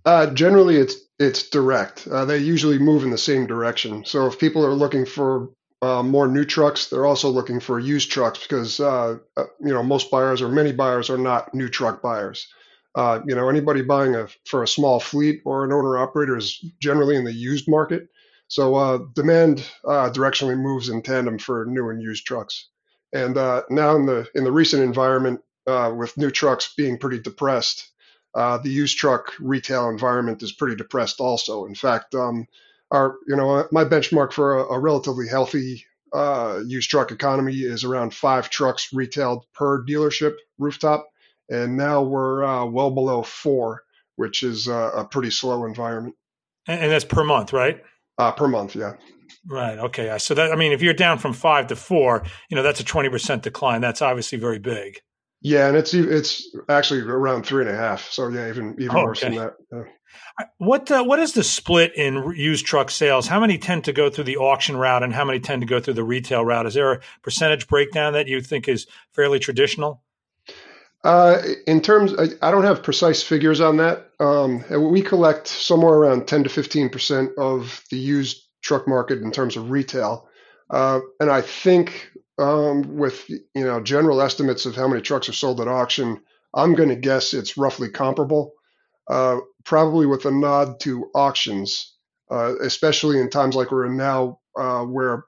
Uh, 0.05 0.33
generally, 0.33 0.77
it's 0.77 0.97
it's 1.19 1.49
direct. 1.49 2.07
Uh, 2.07 2.25
they 2.25 2.39
usually 2.39 2.79
move 2.79 3.03
in 3.03 3.11
the 3.11 3.19
same 3.19 3.47
direction. 3.47 4.05
So 4.05 4.27
if 4.27 4.39
people 4.39 4.65
are 4.65 4.75
looking 4.75 5.05
for 5.05 5.51
uh, 5.83 6.03
more 6.03 6.29
new 6.29 6.45
trucks, 6.45 6.87
they're 6.87 7.07
also 7.07 7.29
looking 7.29 7.61
for 7.61 7.79
used 7.79 8.11
trucks 8.11 8.41
because 8.41 8.81
uh, 8.81 9.19
uh, 9.37 9.45
you 9.61 9.73
know 9.73 9.83
most 9.83 10.11
buyers 10.11 10.41
or 10.41 10.49
many 10.49 10.73
buyers 10.73 11.11
are 11.11 11.19
not 11.19 11.53
new 11.55 11.69
truck 11.69 12.03
buyers. 12.03 12.47
Uh, 12.95 13.21
you 13.27 13.35
know, 13.35 13.49
anybody 13.49 13.83
buying 13.83 14.15
a 14.15 14.29
for 14.47 14.63
a 14.63 14.69
small 14.69 15.01
fleet 15.01 15.43
or 15.45 15.65
an 15.65 15.73
owner 15.73 15.99
operator 15.99 16.37
is 16.37 16.65
generally 16.81 17.17
in 17.17 17.25
the 17.25 17.33
used 17.33 17.69
market. 17.69 18.09
So 18.49 18.75
uh, 18.75 18.99
demand 19.15 19.69
uh, 19.85 20.11
directionally 20.11 20.59
moves 20.59 20.89
in 20.89 21.03
tandem 21.03 21.39
for 21.39 21.65
new 21.67 21.91
and 21.91 22.01
used 22.01 22.27
trucks. 22.27 22.69
And 23.13 23.37
uh, 23.37 23.63
now 23.71 23.97
in 23.97 24.07
the 24.07 24.29
in 24.35 24.45
the 24.45 24.53
recent 24.53 24.83
environment, 24.83 25.41
uh, 25.67 25.93
with 25.97 26.17
new 26.17 26.31
trucks 26.31 26.73
being 26.77 26.99
pretty 26.99 27.19
depressed, 27.21 27.91
uh, 28.35 28.59
the 28.59 28.71
used 28.71 28.99
truck 28.99 29.33
retail 29.41 29.89
environment 29.89 30.43
is 30.43 30.53
pretty 30.53 30.77
depressed 30.77 31.21
also. 31.21 31.65
In 31.67 31.75
fact, 31.75 32.15
um, 32.15 32.47
our 32.91 33.17
you 33.27 33.37
know 33.37 33.67
my 33.73 33.85
benchmark 33.85 34.33
for 34.33 34.59
a, 34.59 34.65
a 34.75 34.79
relatively 34.79 35.29
healthy 35.29 35.85
used 36.67 36.89
truck 36.91 37.11
economy 37.11 37.57
is 37.57 37.85
around 37.85 38.15
five 38.15 38.49
trucks 38.49 38.93
retailed 38.93 39.45
per 39.53 39.85
dealership 39.85 40.35
rooftop 40.59 41.07
and 41.49 41.77
now 41.77 42.03
we're 42.03 42.45
uh, 42.45 42.65
well 42.67 42.91
below 42.91 43.23
four, 43.23 43.83
which 44.17 44.43
is 44.43 44.69
uh, 44.69 44.91
a 44.95 45.05
pretty 45.05 45.31
slow 45.31 45.65
environment. 45.65 46.17
And, 46.67 46.91
that's 46.91 47.05
per 47.05 47.25
month, 47.25 47.53
right? 47.53 47.83
Uh, 48.19 48.33
per 48.33 48.49
month, 48.49 48.75
yeah. 48.75 48.95
Right. 49.47 49.79
Okay. 49.79 50.17
So 50.19 50.35
that 50.35 50.53
I 50.53 50.57
mean, 50.57 50.73
if 50.73 50.83
you're 50.83 50.95
down 50.95 51.19
from 51.19 51.33
five 51.33 51.69
to 51.69 51.77
four, 51.77 52.25
you 52.49 52.57
know 52.57 52.63
that's 52.63 52.81
a 52.81 52.85
twenty 52.85 53.09
percent 53.09 53.43
decline. 53.43 53.81
That's 53.81 54.03
obviously 54.03 54.39
very 54.39 54.59
big. 54.59 55.01
Yeah, 55.43 55.69
and 55.69 55.77
it's 55.77 55.95
it's 55.95 56.49
actually 56.69 57.01
around 57.03 57.45
three 57.45 57.65
and 57.65 57.71
a 57.73 57.77
half. 57.77 58.11
So 58.11 58.29
yeah, 58.29 58.49
even 58.49 58.75
even 58.79 58.97
oh, 58.97 59.05
worse 59.05 59.21
than 59.21 59.37
that. 59.37 59.55
Yeah. 59.73 59.85
What 60.59 60.91
uh, 60.91 61.05
what 61.05 61.19
is 61.19 61.33
the 61.33 61.45
split 61.45 61.95
in 61.95 62.33
used 62.37 62.67
truck 62.67 62.91
sales? 62.91 63.27
How 63.27 63.39
many 63.39 63.57
tend 63.59 63.85
to 63.85 63.93
go 63.93 64.11
through 64.11 64.25
the 64.25 64.37
auction 64.37 64.77
route, 64.77 65.03
and 65.03 65.13
how 65.13 65.25
many 65.25 65.39
tend 65.39 65.63
to 65.63 65.67
go 65.67 65.79
through 65.79 65.95
the 65.95 66.05
retail 66.05 66.45
route? 66.45 66.67
Is 66.67 66.75
there 66.75 66.93
a 66.93 67.01
percentage 67.23 67.69
breakdown 67.69 68.15
that 68.15 68.27
you 68.27 68.41
think 68.41 68.69
is 68.69 68.87
fairly 69.13 69.39
traditional? 69.39 70.03
Uh, 71.07 71.41
in 71.69 71.81
terms, 71.81 72.13
I, 72.19 72.25
I, 72.43 72.51
don't 72.51 72.65
have 72.65 72.83
precise 72.83 73.23
figures 73.23 73.61
on 73.61 73.77
that. 73.77 74.11
Um, 74.19 74.65
we 74.91 75.01
collect 75.01 75.47
somewhere 75.47 75.95
around 75.95 76.27
10 76.27 76.43
to 76.43 76.49
15 76.51 76.89
percent 76.89 77.31
of 77.39 77.85
the 77.93 77.97
used 77.97 78.43
truck 78.61 78.89
market 78.89 79.23
in 79.23 79.31
terms 79.31 79.57
of 79.57 79.71
retail, 79.71 80.29
uh, 80.71 80.99
and 81.21 81.31
I 81.31 81.43
think 81.43 82.11
um, 82.39 82.97
with 82.97 83.31
you 83.31 83.41
know 83.55 83.81
general 83.81 84.21
estimates 84.21 84.67
of 84.67 84.75
how 84.75 84.89
many 84.89 85.01
trucks 85.01 85.29
are 85.29 85.33
sold 85.33 85.61
at 85.61 85.69
auction, 85.69 86.21
I'm 86.55 86.75
going 86.75 86.89
to 86.89 86.97
guess 86.97 87.35
it's 87.35 87.57
roughly 87.57 87.89
comparable. 87.89 88.55
Uh, 89.09 89.37
probably 89.65 90.07
with 90.07 90.25
a 90.25 90.33
nod 90.33 90.81
to 90.81 91.09
auctions, 91.15 91.95
uh, 92.33 92.55
especially 92.61 93.21
in 93.21 93.31
times 93.31 93.55
like 93.55 93.71
we're 93.71 93.87
in 93.87 93.97
now, 93.97 94.41
uh, 94.59 94.83
where 94.83 95.23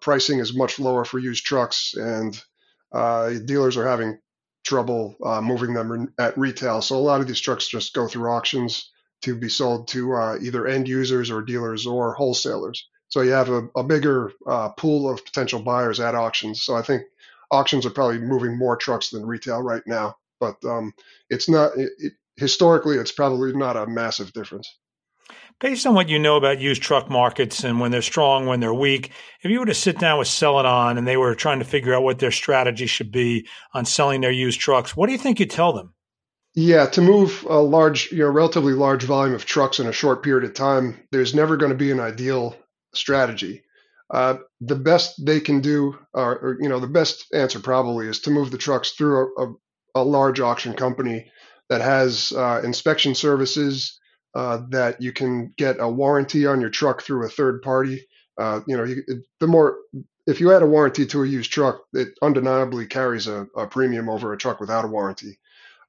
pricing 0.00 0.38
is 0.38 0.56
much 0.56 0.78
lower 0.78 1.04
for 1.04 1.18
used 1.18 1.44
trucks 1.44 1.94
and 1.96 2.40
dealers 3.48 3.76
are 3.76 3.88
having 3.88 4.16
trouble 4.64 5.16
uh, 5.24 5.40
moving 5.40 5.74
them 5.74 6.12
at 6.18 6.36
retail. 6.36 6.82
So 6.82 6.96
a 6.96 6.98
lot 6.98 7.20
of 7.20 7.26
these 7.26 7.40
trucks 7.40 7.68
just 7.68 7.94
go 7.94 8.08
through 8.08 8.30
auctions 8.30 8.90
to 9.22 9.34
be 9.34 9.48
sold 9.48 9.88
to 9.88 10.14
uh, 10.14 10.38
either 10.40 10.66
end 10.66 10.88
users 10.88 11.30
or 11.30 11.42
dealers 11.42 11.86
or 11.86 12.14
wholesalers. 12.14 12.88
So 13.08 13.20
you 13.20 13.30
have 13.30 13.48
a, 13.48 13.68
a 13.76 13.84
bigger 13.84 14.32
uh, 14.46 14.70
pool 14.70 15.08
of 15.08 15.24
potential 15.24 15.60
buyers 15.60 16.00
at 16.00 16.14
auctions. 16.14 16.62
So 16.62 16.74
I 16.74 16.82
think 16.82 17.02
auctions 17.50 17.86
are 17.86 17.90
probably 17.90 18.18
moving 18.18 18.58
more 18.58 18.76
trucks 18.76 19.10
than 19.10 19.26
retail 19.26 19.62
right 19.62 19.82
now. 19.86 20.16
But 20.40 20.56
um, 20.64 20.92
it's 21.30 21.48
not 21.48 21.76
it, 21.76 21.92
it, 21.98 22.12
historically, 22.36 22.96
it's 22.96 23.12
probably 23.12 23.52
not 23.54 23.76
a 23.76 23.86
massive 23.86 24.32
difference. 24.32 24.68
Based 25.60 25.86
on 25.86 25.94
what 25.94 26.08
you 26.08 26.18
know 26.18 26.36
about 26.36 26.60
used 26.60 26.82
truck 26.82 27.08
markets 27.08 27.64
and 27.64 27.80
when 27.80 27.90
they're 27.90 28.02
strong, 28.02 28.46
when 28.46 28.60
they're 28.60 28.74
weak, 28.74 29.12
if 29.42 29.50
you 29.50 29.60
were 29.60 29.66
to 29.66 29.74
sit 29.74 29.98
down 29.98 30.18
with 30.18 30.28
Celadon 30.28 30.98
and 30.98 31.06
they 31.06 31.16
were 31.16 31.34
trying 31.34 31.60
to 31.60 31.64
figure 31.64 31.94
out 31.94 32.02
what 32.02 32.18
their 32.18 32.32
strategy 32.32 32.86
should 32.86 33.12
be 33.12 33.46
on 33.72 33.84
selling 33.84 34.20
their 34.20 34.32
used 34.32 34.60
trucks, 34.60 34.96
what 34.96 35.06
do 35.06 35.12
you 35.12 35.18
think 35.18 35.38
you'd 35.38 35.50
tell 35.50 35.72
them? 35.72 35.94
Yeah, 36.54 36.86
to 36.86 37.00
move 37.00 37.44
a 37.48 37.60
large, 37.60 38.12
you 38.12 38.18
know, 38.18 38.28
relatively 38.28 38.74
large 38.74 39.04
volume 39.04 39.34
of 39.34 39.44
trucks 39.44 39.80
in 39.80 39.86
a 39.86 39.92
short 39.92 40.22
period 40.22 40.44
of 40.44 40.54
time, 40.54 41.00
there's 41.10 41.34
never 41.34 41.56
going 41.56 41.72
to 41.72 41.78
be 41.78 41.90
an 41.90 42.00
ideal 42.00 42.56
strategy. 42.94 43.62
Uh, 44.10 44.36
the 44.60 44.76
best 44.76 45.24
they 45.24 45.40
can 45.40 45.60
do, 45.60 45.98
or, 46.12 46.38
or, 46.38 46.58
you 46.60 46.68
know, 46.68 46.78
the 46.78 46.86
best 46.86 47.26
answer 47.34 47.58
probably 47.58 48.06
is 48.06 48.20
to 48.20 48.30
move 48.30 48.50
the 48.50 48.58
trucks 48.58 48.92
through 48.92 49.34
a, 49.36 49.44
a, 49.44 49.54
a 49.96 50.04
large 50.04 50.38
auction 50.40 50.74
company 50.74 51.30
that 51.68 51.80
has 51.80 52.32
uh, 52.32 52.60
inspection 52.62 53.14
services, 53.14 53.98
uh, 54.34 54.60
that 54.70 55.00
you 55.00 55.12
can 55.12 55.52
get 55.56 55.76
a 55.78 55.88
warranty 55.88 56.46
on 56.46 56.60
your 56.60 56.70
truck 56.70 57.02
through 57.02 57.24
a 57.24 57.28
third 57.28 57.62
party. 57.62 58.06
Uh, 58.36 58.60
you 58.66 58.76
know, 58.76 58.84
you, 58.84 59.02
the 59.40 59.46
more 59.46 59.78
if 60.26 60.40
you 60.40 60.52
add 60.52 60.62
a 60.62 60.66
warranty 60.66 61.06
to 61.06 61.22
a 61.22 61.26
used 61.26 61.52
truck, 61.52 61.82
it 61.92 62.08
undeniably 62.22 62.86
carries 62.86 63.26
a, 63.26 63.46
a 63.56 63.66
premium 63.66 64.08
over 64.08 64.32
a 64.32 64.38
truck 64.38 64.58
without 64.58 64.84
a 64.84 64.88
warranty. 64.88 65.38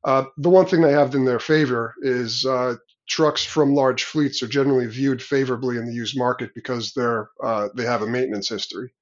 Uh, 0.04 0.26
the 0.38 0.50
one 0.50 0.66
thing 0.66 0.82
they 0.82 0.92
have 0.92 1.16
in 1.16 1.26
their 1.26 1.40
favor 1.40 1.96
is 2.02 2.46
uh, 2.46 2.76
trucks 3.08 3.44
from 3.44 3.74
large 3.74 4.04
fleets 4.04 4.44
are 4.44 4.48
generally 4.48 4.86
viewed 4.86 5.22
favorably 5.24 5.78
in 5.78 5.86
the 5.86 5.94
used 5.94 6.18
market 6.18 6.54
because 6.54 6.94
they're 6.94 7.30
uh, 7.44 7.70
they 7.76 7.86
have 7.86 8.04
a 8.04 8.08
maintenance 8.08 8.50
history. 8.50 8.94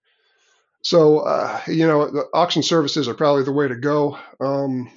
So 0.84 1.60
you 1.68 1.88
know, 1.88 2.26
auction 2.34 2.64
services 2.64 3.08
are 3.08 3.14
probably 3.14 3.44
the 3.44 3.52
way 3.52 3.68
to 3.68 3.76
go, 3.76 4.18
um, 4.40 4.90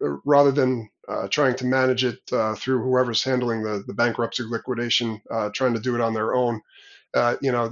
rather 0.00 0.52
than 0.52 0.88
uh, 1.08 1.28
trying 1.28 1.56
to 1.56 1.66
manage 1.66 2.04
it 2.04 2.20
uh, 2.32 2.54
through 2.54 2.82
whoever's 2.82 3.24
handling 3.24 3.62
the, 3.62 3.84
the 3.86 3.94
bankruptcy 3.94 4.44
liquidation, 4.44 5.20
uh, 5.30 5.50
trying 5.54 5.74
to 5.74 5.80
do 5.80 5.94
it 5.94 6.00
on 6.00 6.14
their 6.14 6.34
own. 6.34 6.60
Uh, 7.14 7.36
you 7.40 7.52
know, 7.52 7.70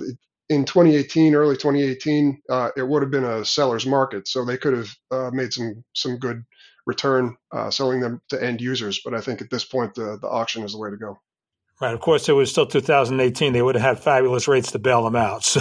in 0.48 0.64
2018, 0.64 1.34
early 1.34 1.56
2018, 1.56 2.42
it 2.76 2.86
would 2.88 3.02
have 3.02 3.10
been 3.10 3.24
a 3.24 3.44
seller's 3.44 3.86
market, 3.86 4.28
so 4.28 4.44
they 4.44 4.56
could 4.58 4.74
have 4.76 5.32
made 5.32 5.52
some 5.52 5.84
some 5.94 6.18
good 6.18 6.44
return 6.86 7.36
uh, 7.52 7.70
selling 7.70 8.00
them 8.00 8.20
to 8.28 8.42
end 8.42 8.60
users. 8.60 9.00
But 9.04 9.14
I 9.14 9.20
think 9.20 9.40
at 9.40 9.50
this 9.50 9.64
point, 9.64 9.94
the, 9.94 10.18
the 10.20 10.28
auction 10.28 10.62
is 10.64 10.72
the 10.72 10.78
way 10.78 10.90
to 10.90 10.96
go. 10.96 11.18
Right. 11.80 11.92
Of 11.92 12.00
course, 12.00 12.28
it 12.28 12.32
was 12.32 12.50
still 12.50 12.66
2018. 12.66 13.52
They 13.52 13.60
would 13.60 13.74
have 13.74 13.96
had 13.96 14.02
fabulous 14.02 14.46
rates 14.46 14.70
to 14.72 14.78
bail 14.78 15.02
them 15.04 15.16
out. 15.16 15.44
So, 15.54 15.60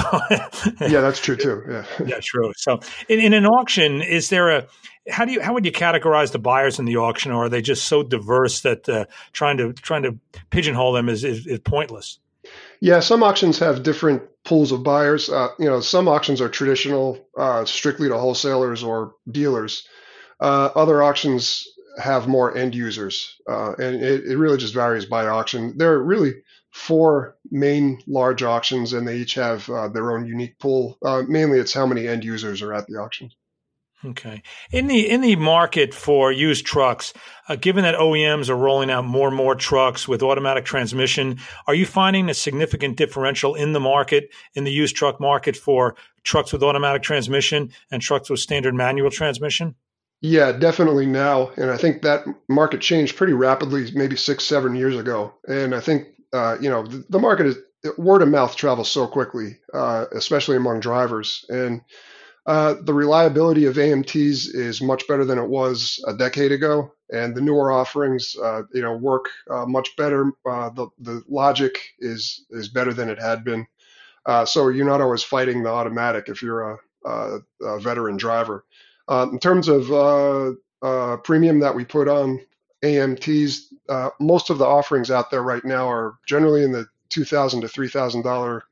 yeah, 0.80 1.02
that's 1.02 1.19
true 1.19 1.36
too. 1.36 1.63
Yeah. 1.67 1.86
yeah, 2.06 2.19
true. 2.21 2.54
So, 2.56 2.80
in, 3.10 3.19
in 3.19 3.34
an 3.34 3.45
auction, 3.45 4.02
is 4.02 4.30
there 4.30 4.49
a 4.49 4.67
how 5.10 5.26
do 5.26 5.34
you 5.34 5.41
how 5.41 5.54
would 5.54 5.65
you 5.65 5.71
categorize 5.71 6.32
the 6.32 6.39
buyers 6.39 6.80
in 6.80 6.86
the 6.86 6.97
auction, 6.97 7.32
or 7.32 7.45
are 7.45 7.49
they 7.49 7.62
just 7.62 7.86
so 7.86 8.04
diverse 8.04 8.62
that 8.62 8.88
uh, 8.88 9.06
trying 9.34 9.58
to 9.58 9.73
trying 9.73 10.04
to 10.04 10.17
pigeonhole 10.49 10.93
them 10.93 11.10
is, 11.10 11.23
is, 11.23 11.45
is 11.45 11.60
pointless? 11.60 12.19
Yeah, 12.80 12.99
some 12.99 13.23
auctions 13.23 13.60
have 13.60 13.84
different 13.84 14.23
pools 14.43 14.71
of 14.71 14.84
buyers. 14.84 15.30
Uh, 15.30 15.49
you 15.60 15.65
know, 15.65 15.80
some 15.80 16.08
auctions 16.08 16.41
are 16.41 16.49
traditional, 16.49 17.26
uh, 17.38 17.65
strictly 17.65 18.10
to 18.10 18.17
wholesalers 18.17 18.84
or 18.84 19.15
dealers. 19.30 19.88
Uh, 20.39 20.69
other 20.76 21.02
auctions 21.02 21.65
have 21.97 22.27
more 22.27 22.56
end 22.58 22.75
users, 22.75 23.39
uh, 23.47 23.73
and 23.73 24.03
it, 24.03 24.25
it, 24.25 24.38
really 24.38 24.58
just 24.58 24.73
varies 24.73 25.06
by 25.06 25.27
auction. 25.27 25.77
There 25.77 25.93
are 25.93 26.03
really 26.03 26.34
four 26.71 27.38
main 27.51 28.01
large 28.08 28.43
auctions, 28.43 28.93
and 28.93 29.08
they 29.08 29.17
each 29.17 29.36
have 29.36 29.69
uh, 29.69 29.89
their 29.89 30.12
own 30.12 30.25
unique 30.25 30.58
pool. 30.60 30.97
Uh, 31.03 31.23
mainly, 31.27 31.60
it's 31.60 31.73
how 31.73 31.86
many 31.86 32.08
end 32.08 32.23
users 32.23 32.62
are 32.62 32.73
at 32.73 32.88
the 32.88 32.97
auction. 32.97 33.29
Okay. 34.06 34.43
In 34.71 34.88
the 34.88 35.10
in 35.10 35.21
the 35.21 35.38
market 35.38 35.93
for 35.93 36.29
used 36.29 36.65
trucks, 36.65 37.13
uh, 37.47 37.56
given 37.56 37.84
that 37.84 37.95
OEMs 37.95 38.49
are 38.49 38.56
rolling 38.56 38.91
out 38.91 39.06
more 39.06 39.29
and 39.29 39.38
more 39.38 39.56
trucks 39.56 40.08
with 40.10 40.21
automatic 40.21 40.65
transmission, 40.65 41.39
are 41.67 41.73
you 41.73 41.86
finding 41.86 42.29
a 42.29 42.34
significant 42.34 42.97
differential 42.97 43.56
in 43.56 43.71
the 43.71 43.79
market 43.79 44.29
in 44.56 44.65
the 44.65 44.71
used 44.71 44.97
truck 44.97 45.21
market 45.21 45.56
for 45.56 45.95
trucks 46.23 46.51
with 46.51 46.63
automatic 46.63 47.01
transmission 47.01 47.71
and 47.91 48.01
trucks 48.01 48.29
with 48.29 48.41
standard 48.41 48.75
manual 48.75 49.10
transmission? 49.10 49.75
Yeah, 50.23 50.53
definitely 50.53 51.05
now. 51.05 51.51
And 51.57 51.69
I 51.69 51.75
think 51.75 52.01
that 52.01 52.25
market 52.47 52.79
changed 52.79 53.17
pretty 53.17 53.33
rapidly, 53.33 53.91
maybe 53.93 54.15
six, 54.15 54.45
seven 54.45 54.73
years 54.73 54.95
ago. 54.95 55.33
And 55.49 55.75
I 55.75 55.81
think, 55.81 56.07
uh, 56.31 56.57
you 56.62 56.69
know, 56.69 56.88
the, 56.88 57.03
the, 57.09 57.19
market 57.19 57.45
is 57.45 57.57
word 57.97 58.21
of 58.21 58.29
mouth 58.29 58.55
travels 58.55 58.89
so 58.89 59.05
quickly, 59.05 59.59
uh, 59.73 60.05
especially 60.13 60.55
among 60.55 60.79
drivers. 60.79 61.43
And 61.49 61.81
uh, 62.45 62.75
the 62.83 62.93
reliability 62.93 63.65
of 63.65 63.75
AMTs 63.75 64.55
is 64.55 64.81
much 64.81 65.05
better 65.09 65.25
than 65.25 65.39
it 65.39 65.49
was 65.49 66.01
a 66.07 66.13
decade 66.13 66.53
ago. 66.53 66.93
And 67.12 67.36
the 67.36 67.41
newer 67.41 67.73
offerings, 67.73 68.33
uh, 68.41 68.62
you 68.73 68.81
know, 68.81 68.95
work 68.95 69.25
uh, 69.51 69.65
much 69.65 69.89
better. 69.97 70.31
Uh, 70.49 70.69
the, 70.69 70.88
the 70.99 71.21
logic 71.27 71.77
is, 71.99 72.45
is 72.49 72.69
better 72.69 72.93
than 72.93 73.09
it 73.09 73.21
had 73.21 73.43
been. 73.43 73.67
so 74.45 74.69
you're 74.69 74.86
not 74.86 75.01
always 75.01 75.23
fighting 75.23 75.63
the 75.63 75.69
automatic 75.69 76.29
if 76.29 76.41
you're 76.41 76.71
a, 76.71 76.77
a, 77.05 77.39
a 77.62 77.79
veteran 77.81 78.15
driver. 78.15 78.63
Uh, 79.08 79.28
in 79.32 79.39
terms 79.39 79.68
of 79.68 79.92
uh, 79.92 80.52
uh, 80.82 81.18
premium 81.18 81.60
that 81.60 81.76
we 81.76 81.84
put 81.84 82.08
on 82.08 82.39
AMTs, 82.84 83.66
uh, 83.89 84.10
most 84.20 84.50
of 84.50 84.58
the 84.58 84.66
offerings 84.66 85.12
out 85.12 85.30
there 85.30 85.44
right 85.44 85.63
now 85.66 85.89
are 85.89 86.16
generally 86.26 86.63
in 86.63 86.72
the 86.72 86.88
two 87.10 87.26
thousand 87.26 87.62
to 87.62 87.68
three 87.68 87.89
thousand 87.89 88.24
dollar 88.24 88.63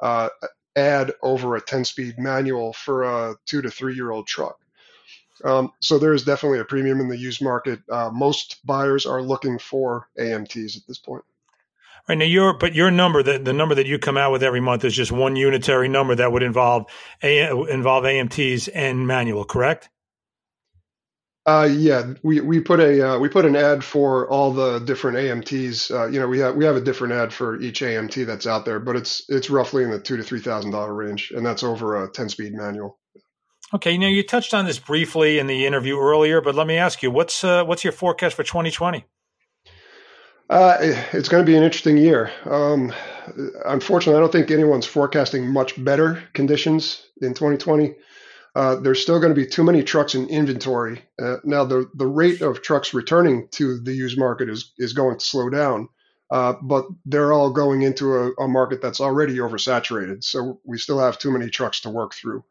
uh, 0.00 0.28
ad 0.76 1.12
over 1.22 1.56
a 1.56 1.60
ten 1.60 1.84
speed 1.84 2.18
manual 2.18 2.72
for 2.72 3.02
a 3.02 3.34
two 3.46 3.62
to 3.62 3.70
three 3.70 3.94
year 3.94 4.10
old 4.10 4.26
truck. 4.26 4.58
Um, 5.42 5.72
so 5.80 5.98
there 5.98 6.12
is 6.12 6.24
definitely 6.24 6.58
a 6.58 6.64
premium 6.64 7.00
in 7.00 7.08
the 7.08 7.16
used 7.16 7.42
market. 7.42 7.80
Most 8.12 8.64
buyers 8.64 9.06
are 9.06 9.22
looking 9.22 9.58
for 9.58 10.08
AMTs 10.18 10.76
at 10.76 10.86
this 10.86 10.98
point. 10.98 11.24
Right 12.10 12.18
now, 12.18 12.24
your 12.24 12.54
but 12.54 12.74
your 12.74 12.90
number, 12.90 13.22
the, 13.22 13.38
the 13.38 13.52
number 13.52 13.76
that 13.76 13.86
you 13.86 13.96
come 13.96 14.16
out 14.16 14.32
with 14.32 14.42
every 14.42 14.60
month 14.60 14.84
is 14.84 14.96
just 14.96 15.12
one 15.12 15.36
unitary 15.36 15.88
number 15.88 16.16
that 16.16 16.32
would 16.32 16.42
involve 16.42 16.86
a, 17.22 17.48
involve 17.68 18.02
AMTs 18.02 18.68
and 18.74 19.06
manual, 19.06 19.44
correct? 19.44 19.88
Uh, 21.46 21.68
yeah, 21.70 22.14
we, 22.24 22.40
we 22.40 22.58
put 22.58 22.80
a 22.80 23.10
uh, 23.10 23.18
we 23.20 23.28
put 23.28 23.44
an 23.44 23.54
ad 23.54 23.84
for 23.84 24.28
all 24.28 24.52
the 24.52 24.80
different 24.80 25.18
AMTs. 25.18 25.92
Uh, 25.92 26.08
you 26.08 26.18
know, 26.18 26.26
we 26.26 26.40
have 26.40 26.56
we 26.56 26.64
have 26.64 26.74
a 26.74 26.80
different 26.80 27.14
ad 27.14 27.32
for 27.32 27.60
each 27.60 27.80
AMT 27.80 28.26
that's 28.26 28.44
out 28.44 28.64
there, 28.64 28.80
but 28.80 28.96
it's 28.96 29.22
it's 29.28 29.48
roughly 29.48 29.84
in 29.84 29.92
the 29.92 30.00
two 30.00 30.16
to 30.16 30.24
three 30.24 30.40
thousand 30.40 30.72
dollar 30.72 30.92
range, 30.92 31.30
and 31.30 31.46
that's 31.46 31.62
over 31.62 32.02
a 32.02 32.10
ten 32.10 32.28
speed 32.28 32.54
manual. 32.54 32.98
Okay, 33.72 33.96
now 33.96 34.08
you 34.08 34.24
touched 34.24 34.52
on 34.52 34.64
this 34.64 34.80
briefly 34.80 35.38
in 35.38 35.46
the 35.46 35.64
interview 35.64 35.96
earlier, 35.96 36.40
but 36.40 36.56
let 36.56 36.66
me 36.66 36.76
ask 36.76 37.04
you, 37.04 37.12
what's 37.12 37.44
uh, 37.44 37.62
what's 37.62 37.84
your 37.84 37.92
forecast 37.92 38.34
for 38.34 38.42
2020? 38.42 39.06
Uh, 40.50 40.76
it's 41.12 41.28
going 41.28 41.40
to 41.40 41.46
be 41.46 41.56
an 41.56 41.62
interesting 41.62 41.96
year. 41.96 42.32
Um, 42.44 42.92
unfortunately, 43.66 44.16
I 44.16 44.20
don't 44.20 44.32
think 44.32 44.50
anyone's 44.50 44.84
forecasting 44.84 45.46
much 45.46 45.82
better 45.84 46.24
conditions 46.32 47.06
in 47.22 47.34
2020. 47.34 47.94
Uh, 48.56 48.74
there's 48.74 49.00
still 49.00 49.20
going 49.20 49.32
to 49.32 49.40
be 49.40 49.46
too 49.46 49.62
many 49.62 49.84
trucks 49.84 50.16
in 50.16 50.28
inventory. 50.28 51.02
Uh, 51.22 51.36
now, 51.44 51.64
the, 51.64 51.88
the 51.94 52.06
rate 52.06 52.40
of 52.40 52.62
trucks 52.62 52.92
returning 52.92 53.46
to 53.52 53.78
the 53.78 53.92
used 53.92 54.18
market 54.18 54.50
is, 54.50 54.72
is 54.76 54.92
going 54.92 55.16
to 55.16 55.24
slow 55.24 55.48
down, 55.50 55.88
uh, 56.32 56.54
but 56.62 56.84
they're 57.06 57.32
all 57.32 57.52
going 57.52 57.82
into 57.82 58.12
a, 58.16 58.32
a, 58.42 58.48
market 58.48 58.82
that's 58.82 59.00
already 59.00 59.36
oversaturated. 59.36 60.24
So 60.24 60.58
we 60.64 60.78
still 60.78 60.98
have 60.98 61.16
too 61.16 61.30
many 61.30 61.48
trucks 61.48 61.78
to 61.82 61.90
work 61.90 62.12
through. 62.12 62.42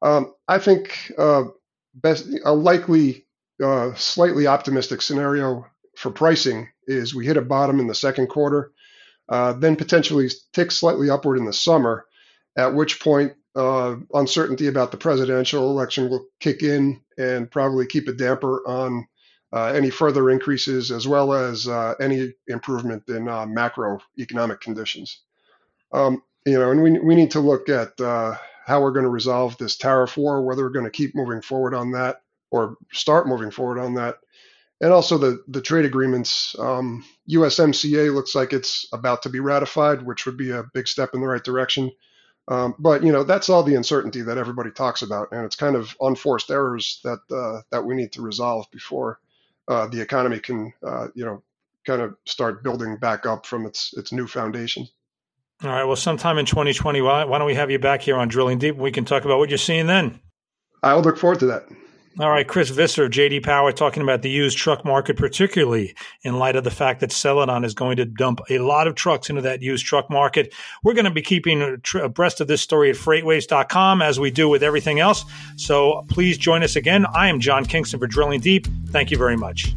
Um, 0.00 0.32
I 0.46 0.60
think 0.60 1.10
uh, 1.18 1.44
best 1.92 2.28
a 2.44 2.54
likely, 2.54 3.26
uh, 3.60 3.94
slightly 3.94 4.46
optimistic 4.46 5.02
scenario 5.02 5.66
for 6.02 6.10
pricing 6.10 6.68
is 6.86 7.14
we 7.14 7.26
hit 7.26 7.36
a 7.36 7.42
bottom 7.42 7.78
in 7.78 7.86
the 7.86 7.94
second 7.94 8.26
quarter, 8.26 8.72
uh, 9.28 9.52
then 9.52 9.76
potentially 9.76 10.28
tick 10.52 10.72
slightly 10.72 11.08
upward 11.08 11.38
in 11.38 11.44
the 11.44 11.52
summer, 11.52 12.04
at 12.56 12.74
which 12.74 13.00
point 13.00 13.32
uh, 13.54 13.94
uncertainty 14.12 14.66
about 14.66 14.90
the 14.90 14.96
presidential 14.96 15.70
election 15.70 16.10
will 16.10 16.26
kick 16.40 16.62
in 16.62 17.00
and 17.16 17.50
probably 17.50 17.86
keep 17.86 18.08
a 18.08 18.12
damper 18.12 18.66
on 18.66 19.06
uh, 19.52 19.66
any 19.66 19.90
further 19.90 20.30
increases 20.30 20.90
as 20.90 21.06
well 21.06 21.32
as 21.32 21.68
uh, 21.68 21.94
any 22.00 22.32
improvement 22.48 23.04
in 23.08 23.28
uh, 23.28 23.46
macroeconomic 23.46 24.60
conditions. 24.60 25.20
Um, 25.92 26.22
you 26.44 26.58
know, 26.58 26.70
and 26.70 26.82
we, 26.82 26.98
we 26.98 27.14
need 27.14 27.30
to 27.32 27.40
look 27.40 27.68
at 27.68 28.00
uh, 28.00 28.34
how 28.66 28.80
we're 28.80 28.92
going 28.92 29.04
to 29.04 29.10
resolve 29.10 29.56
this 29.58 29.76
tariff 29.76 30.16
war, 30.16 30.42
whether 30.42 30.62
we're 30.62 30.70
going 30.70 30.86
to 30.86 30.90
keep 30.90 31.14
moving 31.14 31.42
forward 31.42 31.74
on 31.74 31.92
that 31.92 32.22
or 32.50 32.76
start 32.92 33.28
moving 33.28 33.50
forward 33.50 33.78
on 33.78 33.94
that 33.94 34.16
and 34.82 34.92
also 34.92 35.16
the 35.16 35.42
the 35.48 35.62
trade 35.62 35.86
agreements. 35.86 36.54
Um, 36.58 37.04
USMCA 37.30 38.12
looks 38.12 38.34
like 38.34 38.52
it's 38.52 38.86
about 38.92 39.22
to 39.22 39.30
be 39.30 39.40
ratified, 39.40 40.02
which 40.02 40.26
would 40.26 40.36
be 40.36 40.50
a 40.50 40.64
big 40.74 40.88
step 40.88 41.10
in 41.14 41.20
the 41.20 41.26
right 41.26 41.42
direction. 41.42 41.90
Um, 42.48 42.74
but 42.78 43.04
you 43.04 43.12
know 43.12 43.22
that's 43.22 43.48
all 43.48 43.62
the 43.62 43.76
uncertainty 43.76 44.20
that 44.22 44.36
everybody 44.36 44.72
talks 44.72 45.00
about, 45.00 45.28
and 45.30 45.44
it's 45.44 45.56
kind 45.56 45.76
of 45.76 45.96
unforced 46.00 46.50
errors 46.50 47.00
that 47.04 47.20
uh, 47.34 47.62
that 47.70 47.84
we 47.84 47.94
need 47.94 48.12
to 48.12 48.22
resolve 48.22 48.66
before 48.72 49.20
uh, 49.68 49.86
the 49.86 50.00
economy 50.00 50.40
can 50.40 50.72
uh, 50.84 51.06
you 51.14 51.24
know 51.24 51.42
kind 51.86 52.02
of 52.02 52.16
start 52.26 52.64
building 52.64 52.96
back 52.96 53.24
up 53.24 53.46
from 53.46 53.64
its 53.64 53.94
its 53.96 54.12
new 54.12 54.26
foundation. 54.26 54.88
All 55.62 55.70
right. 55.70 55.84
Well, 55.84 55.94
sometime 55.94 56.38
in 56.38 56.46
2020, 56.46 57.02
why, 57.02 57.24
why 57.24 57.38
don't 57.38 57.46
we 57.46 57.54
have 57.54 57.70
you 57.70 57.78
back 57.78 58.02
here 58.02 58.16
on 58.16 58.26
Drilling 58.26 58.58
Deep? 58.58 58.74
We 58.74 58.90
can 58.90 59.04
talk 59.04 59.24
about 59.24 59.38
what 59.38 59.48
you're 59.48 59.58
seeing 59.58 59.86
then. 59.86 60.18
I 60.82 60.94
will 60.94 61.02
look 61.02 61.16
forward 61.16 61.38
to 61.38 61.46
that. 61.46 61.68
All 62.18 62.28
right, 62.28 62.46
Chris 62.46 62.68
Visser, 62.68 63.08
JD 63.08 63.42
Power, 63.42 63.72
talking 63.72 64.02
about 64.02 64.20
the 64.20 64.28
used 64.28 64.58
truck 64.58 64.84
market, 64.84 65.16
particularly 65.16 65.94
in 66.22 66.38
light 66.38 66.56
of 66.56 66.64
the 66.64 66.70
fact 66.70 67.00
that 67.00 67.10
Celadon 67.10 67.64
is 67.64 67.72
going 67.72 67.96
to 67.96 68.04
dump 68.04 68.40
a 68.50 68.58
lot 68.58 68.86
of 68.86 68.94
trucks 68.94 69.30
into 69.30 69.40
that 69.40 69.62
used 69.62 69.86
truck 69.86 70.10
market. 70.10 70.52
We're 70.82 70.92
going 70.92 71.06
to 71.06 71.10
be 71.10 71.22
keeping 71.22 71.80
abreast 71.94 72.42
of 72.42 72.48
this 72.48 72.60
story 72.60 72.90
at 72.90 72.96
freightwaves.com 72.96 74.02
as 74.02 74.20
we 74.20 74.30
do 74.30 74.46
with 74.46 74.62
everything 74.62 75.00
else. 75.00 75.24
So 75.56 76.04
please 76.08 76.36
join 76.36 76.62
us 76.62 76.76
again. 76.76 77.06
I 77.14 77.28
am 77.28 77.40
John 77.40 77.64
Kingston 77.64 77.98
for 77.98 78.06
Drilling 78.06 78.40
Deep. 78.40 78.66
Thank 78.88 79.10
you 79.10 79.16
very 79.16 79.38
much. 79.38 79.74